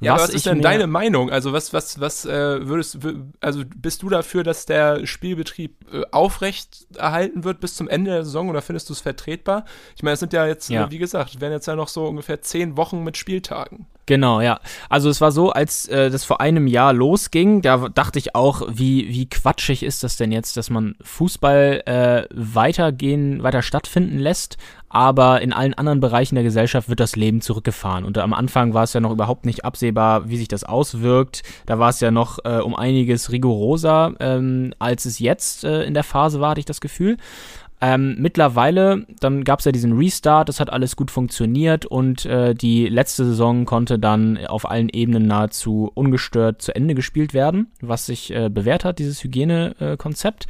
[0.00, 1.30] Ja, was, was ist denn deine Meinung?
[1.30, 2.98] Also was, was, was äh, würdest,
[3.40, 8.24] also bist du dafür, dass der Spielbetrieb äh, aufrecht erhalten wird bis zum Ende der
[8.24, 9.66] Saison oder findest du es vertretbar?
[9.94, 10.90] Ich meine, es sind ja jetzt, ja.
[10.90, 13.86] wie gesagt, werden jetzt ja noch so ungefähr zehn Wochen mit Spieltagen.
[14.08, 14.58] Genau, ja.
[14.88, 18.62] Also es war so, als äh, das vor einem Jahr losging, da dachte ich auch,
[18.66, 24.56] wie, wie quatschig ist das denn jetzt, dass man Fußball äh, weitergehen, weiter stattfinden lässt,
[24.88, 28.06] aber in allen anderen Bereichen der Gesellschaft wird das Leben zurückgefahren.
[28.06, 31.42] Und am Anfang war es ja noch überhaupt nicht absehbar, wie sich das auswirkt.
[31.66, 35.92] Da war es ja noch äh, um einiges rigoroser, ähm, als es jetzt äh, in
[35.92, 37.18] der Phase war, hatte ich das Gefühl.
[37.80, 42.54] Ähm, mittlerweile, dann gab es ja diesen Restart, das hat alles gut funktioniert und äh,
[42.54, 48.06] die letzte Saison konnte dann auf allen Ebenen nahezu ungestört zu Ende gespielt werden, was
[48.06, 50.46] sich äh, bewährt hat, dieses Hygienekonzept.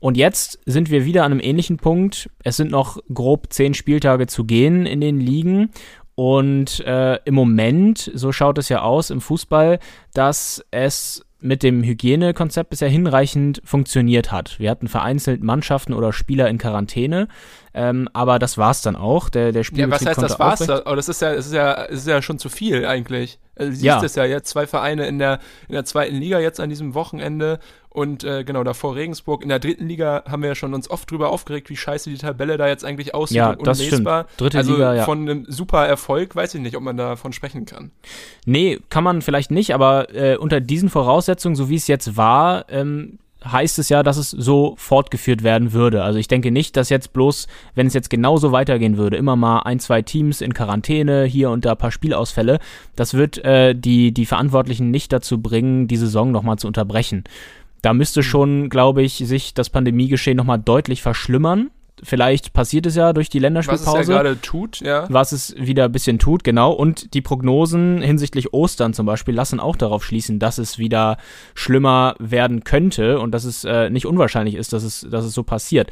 [0.00, 2.30] Und jetzt sind wir wieder an einem ähnlichen Punkt.
[2.42, 5.70] Es sind noch grob zehn Spieltage zu gehen in den Ligen.
[6.14, 9.80] Und äh, im Moment, so schaut es ja aus im Fußball,
[10.12, 14.58] dass es mit dem Hygienekonzept bisher hinreichend funktioniert hat.
[14.58, 17.28] Wir hatten vereinzelt Mannschaften oder Spieler in Quarantäne,
[17.74, 19.28] ähm, aber das war's dann auch.
[19.28, 20.60] Der, der ja, was heißt das war's?
[20.60, 20.82] Da?
[20.86, 23.38] Oh, das ist ja, das ist ja, das ist ja schon zu viel eigentlich.
[23.56, 24.02] Also, du siehst ja.
[24.02, 25.38] es ja jetzt zwei Vereine in der
[25.68, 27.58] in der zweiten Liga jetzt an diesem Wochenende
[27.94, 29.44] und äh, genau, davor Regensburg.
[29.44, 32.18] In der dritten Liga haben wir ja schon uns oft drüber aufgeregt, wie scheiße die
[32.18, 34.24] Tabelle da jetzt eigentlich aussieht ja, und das unlesbar.
[34.24, 34.40] Stimmt.
[34.40, 35.04] Dritte also Liga, ja.
[35.04, 37.92] von einem super Erfolg weiß ich nicht, ob man davon sprechen kann.
[38.46, 42.64] Nee, kann man vielleicht nicht, aber äh, unter diesen Voraussetzungen, so wie es jetzt war,
[42.68, 46.02] ähm, heißt es ja, dass es so fortgeführt werden würde.
[46.02, 49.60] Also ich denke nicht, dass jetzt bloß, wenn es jetzt genauso weitergehen würde, immer mal
[49.60, 52.58] ein, zwei Teams in Quarantäne, hier und da ein paar Spielausfälle,
[52.96, 57.22] das wird äh, die, die Verantwortlichen nicht dazu bringen, die Saison nochmal zu unterbrechen.
[57.84, 58.24] Da müsste hm.
[58.24, 61.70] schon, glaube ich, sich das Pandemiegeschehen nochmal deutlich verschlimmern.
[62.02, 63.86] Vielleicht passiert es ja durch die Länderspielpause.
[63.86, 65.06] Was es ja gerade tut, ja.
[65.10, 66.72] Was es wieder ein bisschen tut, genau.
[66.72, 71.18] Und die Prognosen hinsichtlich Ostern zum Beispiel lassen auch darauf schließen, dass es wieder
[71.54, 75.44] schlimmer werden könnte und dass es äh, nicht unwahrscheinlich ist, dass es, dass es so
[75.44, 75.90] passiert.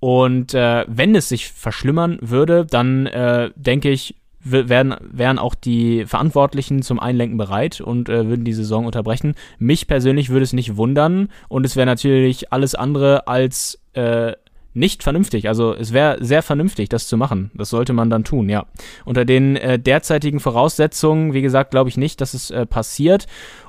[0.00, 6.04] Und äh, wenn es sich verschlimmern würde, dann äh, denke ich, werden, wären auch die
[6.06, 9.34] Verantwortlichen zum Einlenken bereit und äh, würden die Saison unterbrechen.
[9.58, 14.32] Mich persönlich würde es nicht wundern und es wäre natürlich alles andere als äh,
[14.74, 15.48] nicht vernünftig.
[15.48, 17.50] Also es wäre sehr vernünftig, das zu machen.
[17.54, 18.66] Das sollte man dann tun, ja.
[19.04, 23.26] Unter den äh, derzeitigen Voraussetzungen, wie gesagt, glaube ich nicht, dass es äh, passiert.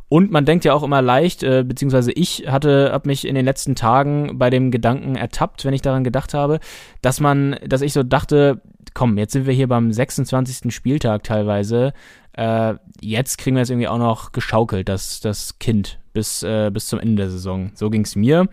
[0.08, 3.46] Und man denkt ja auch immer leicht, äh, beziehungsweise ich hatte, hab mich in den
[3.46, 6.60] letzten Tagen bei dem Gedanken ertappt, wenn ich daran gedacht habe,
[7.02, 8.62] dass man, dass ich so dachte,
[8.96, 10.74] komm, jetzt sind wir hier beim 26.
[10.74, 11.94] Spieltag teilweise.
[12.34, 16.88] Äh, jetzt kriegen wir es irgendwie auch noch geschaukelt, das, das Kind, bis, äh, bis
[16.88, 17.72] zum Ende der Saison.
[17.76, 18.48] So ging es mir.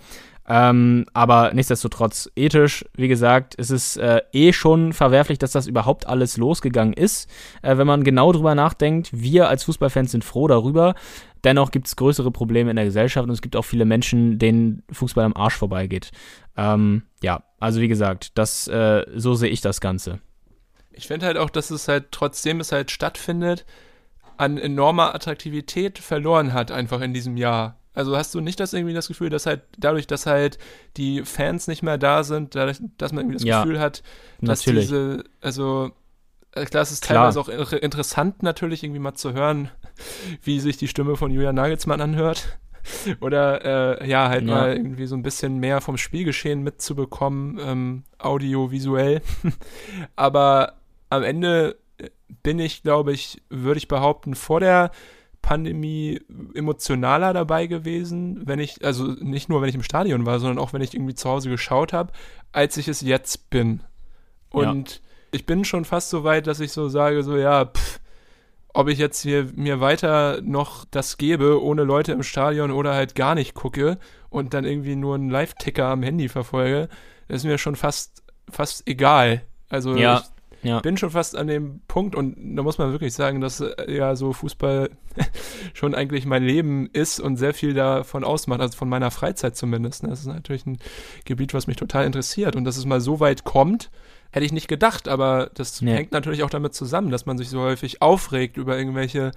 [0.49, 6.07] Ähm, aber nichtsdestotrotz ethisch, wie gesagt, ist es äh, eh schon verwerflich, dass das überhaupt
[6.07, 7.30] alles losgegangen ist.
[7.62, 10.95] Äh, wenn man genau drüber nachdenkt, wir als Fußballfans sind froh darüber.
[11.45, 14.82] Dennoch gibt es größere Probleme in der Gesellschaft und es gibt auch viele Menschen, denen
[14.90, 16.11] Fußball am Arsch vorbeigeht.
[16.57, 20.20] Ähm, ja, also wie gesagt, das, äh, so sehe ich das Ganze.
[20.95, 23.64] Ich finde halt auch, dass es halt, trotzdem es halt stattfindet,
[24.36, 27.76] an enormer Attraktivität verloren hat, einfach in diesem Jahr.
[27.95, 30.59] Also hast du nicht das irgendwie das Gefühl, dass halt dadurch, dass halt
[30.97, 34.03] die Fans nicht mehr da sind, dadurch, dass man irgendwie das ja, Gefühl hat,
[34.40, 34.86] dass natürlich.
[34.86, 35.93] diese, also
[36.53, 39.70] äh, klar, es ist teilweise auch interessant natürlich irgendwie mal zu hören,
[40.43, 42.59] wie sich die Stimme von Julian Nagelsmann anhört.
[43.20, 44.55] Oder äh, ja, halt ja.
[44.55, 49.22] mal irgendwie so ein bisschen mehr vom Spielgeschehen mitzubekommen, ähm, audiovisuell.
[50.16, 50.74] Aber
[51.13, 51.77] am Ende
[52.43, 54.91] bin ich, glaube ich, würde ich behaupten, vor der
[55.43, 56.21] Pandemie
[56.55, 60.73] emotionaler dabei gewesen, wenn ich, also nicht nur, wenn ich im Stadion war, sondern auch,
[60.73, 62.13] wenn ich irgendwie zu Hause geschaut habe,
[62.53, 63.81] als ich es jetzt bin.
[64.51, 65.01] Und ja.
[65.33, 68.01] ich bin schon fast so weit, dass ich so sage, so, ja, pff,
[68.73, 73.15] ob ich jetzt hier mir weiter noch das gebe, ohne Leute im Stadion oder halt
[73.15, 73.99] gar nicht gucke
[74.31, 76.89] und dann irgendwie nur einen Live-Ticker am Handy verfolge,
[77.29, 79.43] ist mir schon fast, fast egal.
[79.69, 80.19] Also ja.
[80.19, 80.32] ich
[80.63, 80.81] ja.
[80.81, 84.17] bin schon fast an dem Punkt und da muss man wirklich sagen, dass äh, ja
[84.17, 84.91] so Fußball
[85.75, 90.03] schon eigentlich mein Leben ist und sehr viel davon ausmacht, also von meiner Freizeit zumindest.
[90.03, 90.11] Ne?
[90.11, 90.79] Das ist natürlich ein
[91.25, 93.91] Gebiet, was mich total interessiert und dass es mal so weit kommt,
[94.31, 95.93] hätte ich nicht gedacht, aber das ja.
[95.93, 99.33] hängt natürlich auch damit zusammen, dass man sich so häufig aufregt über irgendwelche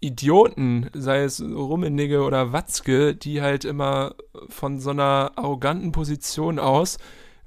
[0.00, 4.14] Idioten, sei es Rummenigge oder Watzke, die halt immer
[4.48, 6.98] von so einer arroganten Position aus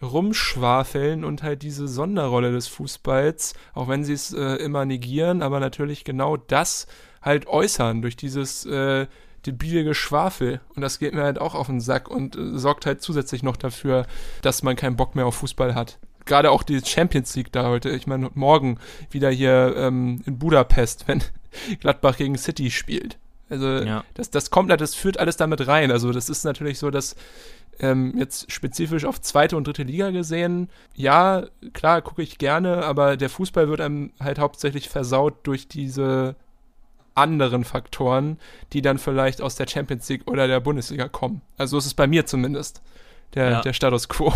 [0.02, 5.60] rumschwafeln und halt diese Sonderrolle des Fußballs, auch wenn sie es äh, immer negieren, aber
[5.60, 6.88] natürlich genau das
[7.22, 9.08] halt äußern durch dieses äh,
[9.46, 10.62] debile Geschwafel.
[10.76, 13.58] Und das geht mir halt auch auf den Sack und äh, sorgt halt zusätzlich noch
[13.58, 14.06] dafür,
[14.42, 16.00] dass man keinen Bock mehr auf Fußball hat.
[16.26, 17.90] Gerade auch die Champions League da heute.
[17.90, 18.78] Ich meine, morgen
[19.10, 21.24] wieder hier ähm, in Budapest, wenn
[21.80, 23.18] Gladbach gegen City spielt.
[23.50, 24.04] Also ja.
[24.14, 25.92] das, das kommt, das führt alles damit rein.
[25.92, 27.16] Also das ist natürlich so, dass
[27.80, 33.18] ähm, jetzt spezifisch auf zweite und dritte Liga gesehen, ja, klar, gucke ich gerne, aber
[33.18, 36.36] der Fußball wird einem halt hauptsächlich versaut durch diese
[37.16, 38.38] anderen Faktoren,
[38.74, 41.42] die dann vielleicht aus der Champions League oder der Bundesliga kommen.
[41.58, 42.82] Also so ist es bei mir zumindest,
[43.34, 43.62] der, ja.
[43.62, 44.34] der Status quo.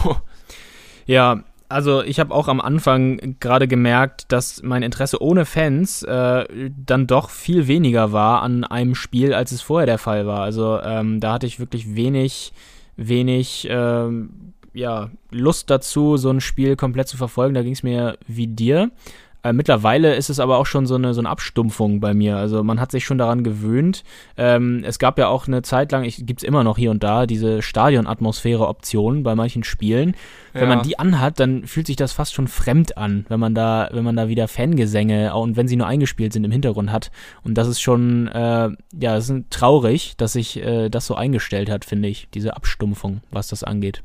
[1.06, 1.44] Ja,
[1.74, 7.08] also ich habe auch am Anfang gerade gemerkt, dass mein Interesse ohne Fans äh, dann
[7.08, 10.42] doch viel weniger war an einem Spiel, als es vorher der Fall war.
[10.42, 12.54] Also ähm, da hatte ich wirklich wenig
[12.96, 17.54] wenig ähm, ja, Lust dazu, so ein Spiel komplett zu verfolgen.
[17.54, 18.92] Da ging es mir wie dir.
[19.44, 22.38] Äh, mittlerweile ist es aber auch schon so eine, so eine Abstumpfung bei mir.
[22.38, 24.04] Also man hat sich schon daran gewöhnt.
[24.38, 27.26] Ähm, es gab ja auch eine Zeit lang, gibt es immer noch hier und da,
[27.26, 30.16] diese Stadionatmosphäre-Optionen bei manchen Spielen.
[30.54, 30.76] Wenn Ja.
[30.76, 34.04] man die anhat, dann fühlt sich das fast schon fremd an, wenn man da, wenn
[34.04, 37.12] man da wieder Fangesänge und wenn sie nur eingespielt sind im Hintergrund hat.
[37.44, 38.76] Und das ist schon, äh, ja,
[39.16, 43.48] das ist traurig, dass sich äh, das so eingestellt hat, finde ich, diese Abstumpfung, was
[43.48, 44.02] das angeht.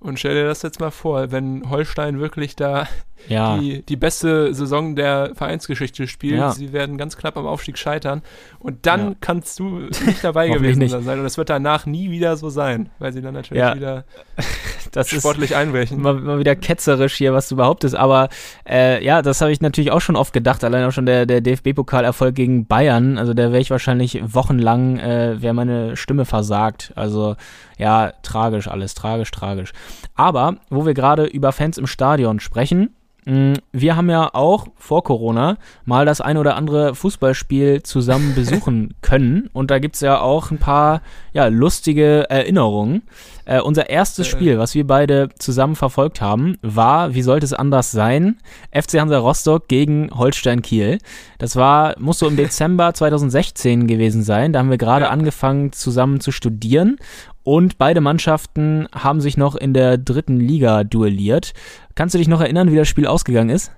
[0.00, 2.88] Und stell dir das jetzt mal vor, wenn Holstein wirklich da
[3.28, 6.50] Ja, die, die beste Saison der Vereinsgeschichte spielt, Ja.
[6.52, 8.22] sie werden ganz knapp am Aufstieg scheitern
[8.58, 9.14] und dann Ja.
[9.20, 10.90] kannst du nicht dabei gewesen nicht.
[10.90, 14.04] sein und es wird danach nie wieder so sein, weil sie dann natürlich wieder
[14.92, 16.00] das ist sportlich einbrechen.
[16.00, 17.94] mal, mal wieder ketzerisch hier, was du behauptest.
[17.94, 18.28] Aber
[18.68, 20.64] äh, ja, das habe ich natürlich auch schon oft gedacht.
[20.64, 23.18] Allein auch schon der, der DFB-Pokalerfolg gegen Bayern.
[23.18, 26.92] Also da wäre ich wahrscheinlich wochenlang, äh, wäre meine Stimme versagt.
[26.96, 27.36] Also
[27.78, 29.72] ja, tragisch alles, tragisch, tragisch.
[30.14, 32.94] Aber wo wir gerade über Fans im Stadion sprechen,
[33.24, 39.50] wir haben ja auch vor Corona mal das ein oder andere Fußballspiel zusammen besuchen können.
[39.52, 41.02] Und da gibt's ja auch ein paar
[41.32, 43.02] ja, lustige Erinnerungen.
[43.50, 44.30] Äh, unser erstes Äh.
[44.30, 48.38] Spiel, was wir beide zusammen verfolgt haben, war, wie sollte es anders sein,
[48.72, 50.98] FC Hansa Rostock gegen Holstein Kiel.
[51.38, 54.52] Das war, muss so im Dezember 2016 gewesen sein.
[54.52, 55.10] Da haben wir gerade Ja.
[55.10, 56.96] angefangen, zusammen zu studieren.
[57.42, 61.52] Und beide Mannschaften haben sich noch in der dritten Liga duelliert.
[61.96, 63.72] Kannst du dich noch erinnern, wie das Spiel ausgegangen ist?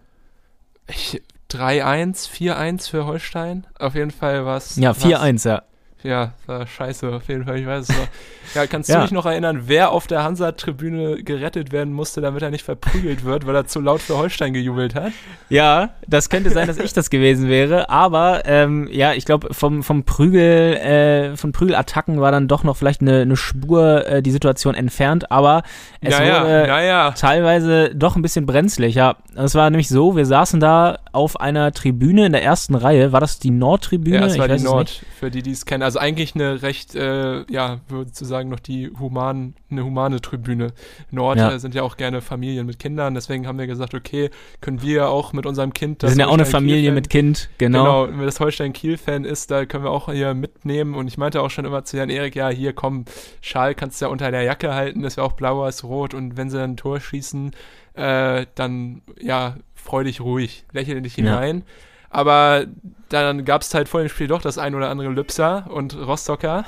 [0.88, 3.66] Ich, 3-1, 4-1 für Holstein.
[3.78, 4.76] Auf jeden Fall was.
[4.76, 5.62] Ja, 4-1, ja.
[6.02, 8.06] Ja, war scheiße, auf jeden Fall, ich weiß es noch.
[8.54, 8.96] Ja, kannst Ja.
[8.96, 13.24] du dich noch erinnern, wer auf der Hansa-Tribüne gerettet werden musste, damit er nicht verprügelt
[13.24, 15.12] wird, weil er zu laut für Holstein gejubelt hat?
[15.48, 19.82] Ja, das könnte sein, dass ich das gewesen wäre, aber ähm, ja, ich glaube, vom,
[19.82, 24.74] vom Prügel, äh, von Prügelattacken war dann doch noch vielleicht eine, eine Spur die Situation
[24.74, 25.62] entfernt, aber
[26.00, 27.10] es ja, wurde ja.
[27.12, 28.96] teilweise doch ein bisschen brenzlig.
[28.96, 33.12] Ja, es war nämlich so, wir saßen da auf einer Tribüne in der ersten Reihe.
[33.12, 34.16] War das die Nordtribüne?
[34.16, 35.04] Ja, es war ich die Nord, nicht.
[35.18, 35.82] für die, die es kennen.
[35.82, 40.72] Also eigentlich eine recht, äh, ja, würde zu sagen, noch die human, eine humane Tribüne.
[41.10, 41.52] Nord Ja.
[41.52, 45.08] äh, sind ja auch gerne Familien mit Kindern, deswegen haben wir gesagt, okay, können wir
[45.08, 48.06] auch mit unserem Kind Wir das sind ja auch eine Familie mit Kind, genau.
[48.06, 50.94] Genau, wenn das Holstein-Kiel-Fan ist, da können wir auch hier mitnehmen.
[50.94, 53.04] Und ich meinte auch schon immer zu Jan Erik, ja, hier komm,
[53.40, 56.14] Schal kannst du ja unter der Jacke halten, das wäre auch blau als rot.
[56.14, 57.52] Und wenn sie dann ein Tor schießen,
[57.94, 61.24] äh, dann, ja, freu dich ruhig, lächle dich Ja.
[61.24, 61.64] hinein.
[62.10, 62.66] Aber
[63.08, 66.64] dann gab es halt vor dem Spiel doch das ein oder andere Lübser und Rostocker.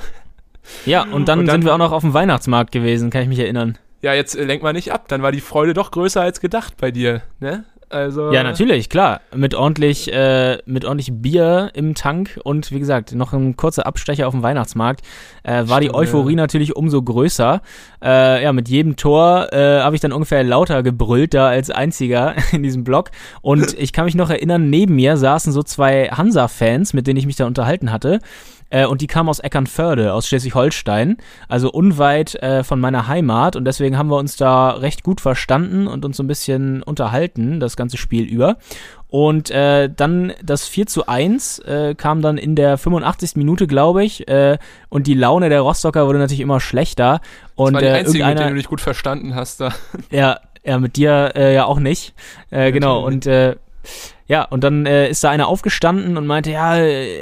[0.85, 3.27] Ja, und dann, Und dann- sind wir auch noch auf dem Weihnachtsmarkt gewesen, kann ich
[3.27, 3.77] mich erinnern.
[4.01, 6.91] Ja, jetzt lenk mal nicht ab, dann war die Freude doch größer als gedacht bei
[6.91, 7.65] dir, ne?
[7.89, 9.21] Also, Ja, natürlich, klar.
[9.33, 14.27] Mit ordentlich, äh, mit ordentlich Bier im Tank und wie gesagt, noch ein kurzer Abstecher
[14.27, 15.01] auf dem Weihnachtsmarkt,
[15.43, 17.61] äh, war die Euphorie natürlich umso größer.
[18.03, 22.35] Äh, ja, mit jedem Tor äh, habe ich dann ungefähr lauter gebrüllt da als einziger
[22.51, 23.11] in diesem Block.
[23.41, 27.25] Und ich kann mich noch erinnern, neben mir saßen so zwei Hansa-Fans, mit denen ich
[27.25, 28.19] mich da unterhalten hatte.
[28.69, 33.55] Äh, und die kamen aus Eckernförde, aus Schleswig-Holstein, also unweit äh, von meiner Heimat.
[33.55, 37.59] Und deswegen haben wir uns da recht gut verstanden und uns so ein bisschen unterhalten,
[37.59, 38.57] das ganze Spiel über.
[39.07, 43.35] Und äh, dann das 4 zu 1 äh, kam dann in der 85.
[43.37, 44.27] Minute, glaube ich.
[44.27, 44.57] Äh,
[44.89, 47.21] und die Laune der Rostocker wurde natürlich immer schlechter.
[47.21, 49.73] das Und war die äh, einzige, mit der du dich gut verstanden hast da.
[50.11, 52.13] ja, ja, mit dir äh, ja auch nicht.
[52.49, 53.55] Äh, genau, und äh,
[54.27, 56.77] ja, und dann äh, ist da einer aufgestanden und meinte, ja,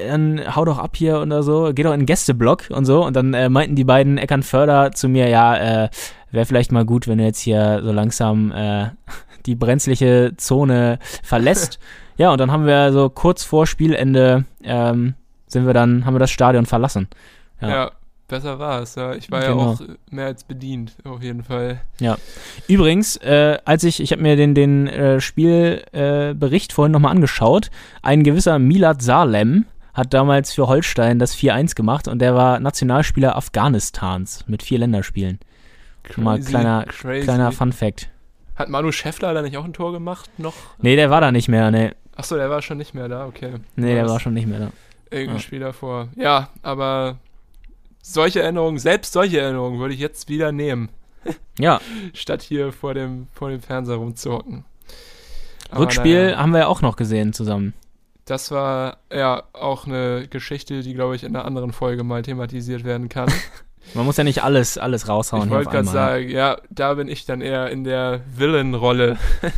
[0.07, 3.03] dann hau doch ab hier oder so, geh doch in den Gästeblock und so.
[3.05, 5.89] Und dann äh, meinten die beiden Eckernförder zu mir, ja, äh,
[6.32, 8.89] wäre vielleicht mal gut, wenn du jetzt hier so langsam äh,
[9.45, 11.80] die brenzliche Zone verlässt.
[12.18, 15.16] ja, und dann haben wir so kurz vor Spielende ähm,
[15.47, 17.07] sind wir dann, haben wir das Stadion verlassen.
[17.61, 17.70] Ja.
[17.70, 17.91] Ja,
[18.34, 19.13] besser war es, ja.
[19.13, 19.71] Ich war ja Genau.
[19.71, 21.79] auch mehr als bedient, auf jeden Fall.
[22.67, 27.69] Übrigens, äh, als ich, ich habe mir den, den äh, Spielbericht äh, vorhin nochmal angeschaut,
[28.01, 33.36] ein gewisser Milad Salem hat damals für Holstein das 4-1 gemacht und der war Nationalspieler
[33.36, 35.39] Afghanistans mit vier Länderspielen.
[36.11, 37.23] Schon mal Crazy, kleiner, crazy.
[37.23, 38.09] kleiner Fun Fact.
[38.55, 40.53] Hat Manu Schäffler da nicht auch ein Tor gemacht noch?
[40.79, 41.91] Nee, der war da nicht mehr, nee.
[42.15, 43.53] Achso, der war schon nicht mehr da, okay.
[43.75, 44.69] Nee, der war schon nicht mehr da.
[45.11, 45.41] Irgendein Ja.
[45.43, 46.07] Spiel davor.
[46.15, 47.17] Ja, aber
[48.04, 50.89] solche Erinnerungen, selbst solche Erinnerungen würde ich jetzt wieder nehmen,
[51.58, 51.80] Ja,
[52.14, 54.66] statt hier vor dem, vor dem Fernseher rumzuhocken.
[55.72, 57.74] Aber Rückspiel naja, haben wir ja auch noch gesehen zusammen.
[58.26, 62.84] das war ja auch eine Geschichte, die, glaube ich, in einer anderen Folge mal thematisiert
[62.84, 63.32] werden kann.
[63.95, 67.26] Man muss ja nicht alles, alles raushauen ich wollte gerade sagen, ja, da bin ich
[67.26, 69.18] dann eher in der Villain-Rolle.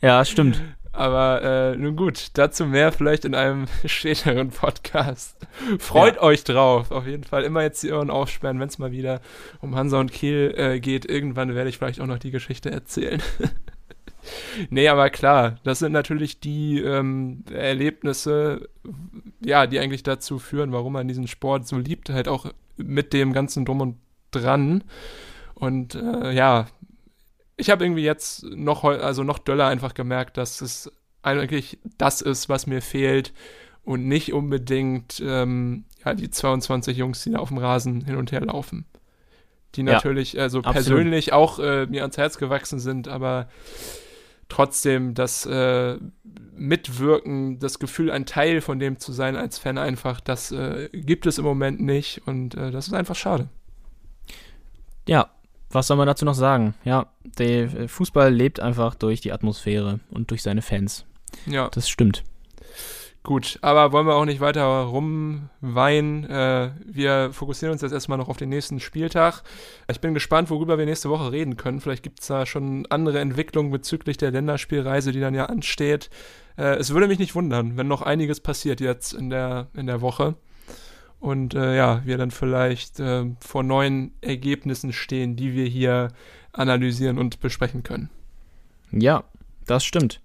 [0.00, 0.62] Ja, stimmt.
[0.98, 5.36] Aber äh, nun gut, dazu mehr vielleicht in einem späteren Podcast.
[5.78, 6.22] Freut Ja.
[6.22, 6.90] euch drauf.
[6.90, 9.20] Auf jeden Fall immer jetzt die Ohren aufsperren, wenn es mal wieder
[9.60, 11.08] um Hansa und Kiel äh, geht.
[11.08, 13.22] Irgendwann werde ich vielleicht auch noch die Geschichte erzählen.
[14.70, 18.68] nee, aber klar, das sind natürlich die ähm, Erlebnisse,
[19.40, 22.46] ja, die eigentlich dazu führen, warum man diesen Sport so liebt, halt auch
[22.76, 23.98] mit dem ganzen Drum und
[24.32, 24.82] Dran.
[25.54, 26.66] Und äh, ja,
[27.58, 30.90] ich habe irgendwie jetzt noch, also noch döller einfach gemerkt, dass es
[31.22, 33.34] eigentlich das ist, was mir fehlt
[33.84, 38.32] und nicht unbedingt ähm, ja, die 22 Jungs, die da auf dem Rasen hin und
[38.32, 38.86] her laufen.
[39.74, 43.48] Die natürlich ja, also persönlich auch äh, mir ans Herz gewachsen sind, aber
[44.48, 45.98] trotzdem das äh,
[46.54, 51.26] Mitwirken, das Gefühl, ein Teil von dem zu sein als Fan einfach, das äh, gibt
[51.26, 53.48] es im Moment nicht und äh, das ist einfach schade.
[55.06, 55.30] Ja,
[55.70, 56.74] was soll man dazu noch sagen?
[56.84, 57.06] Ja,
[57.38, 61.04] der Fußball lebt einfach durch die Atmosphäre und durch seine Fans.
[61.46, 61.68] Ja.
[61.68, 62.24] Das stimmt.
[63.24, 66.24] Gut, aber wollen wir auch nicht weiter rumweinen.
[66.24, 69.42] Äh, wir fokussieren uns jetzt erstmal noch auf den nächsten Spieltag.
[69.90, 71.80] Ich bin gespannt, worüber wir nächste Woche reden können.
[71.80, 76.08] Vielleicht gibt es da schon andere Entwicklungen bezüglich der Länderspielreise, die dann ja ansteht.
[76.56, 80.00] Äh, es würde mich nicht wundern, wenn noch einiges passiert jetzt in der, in der
[80.00, 80.36] Woche.
[81.20, 86.08] Und äh, ja, wir dann vielleicht äh, vor neuen Ergebnissen stehen, die wir hier
[86.52, 88.08] analysieren und besprechen können.
[88.92, 89.24] Ja,
[89.66, 90.20] das stimmt.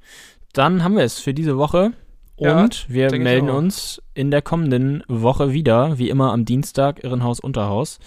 [0.53, 1.93] Dann haben wir es für diese Woche.
[2.35, 7.39] Und ja, wir melden uns in der kommenden Woche wieder, wie immer am Dienstag, Irrenhaus
[7.39, 7.99] Unterhaus.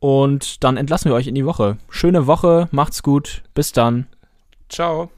[0.00, 1.78] Und dann entlassen wir euch in die Woche.
[1.90, 4.06] Schöne Woche, macht's gut, bis dann.
[4.68, 5.10] Ciao.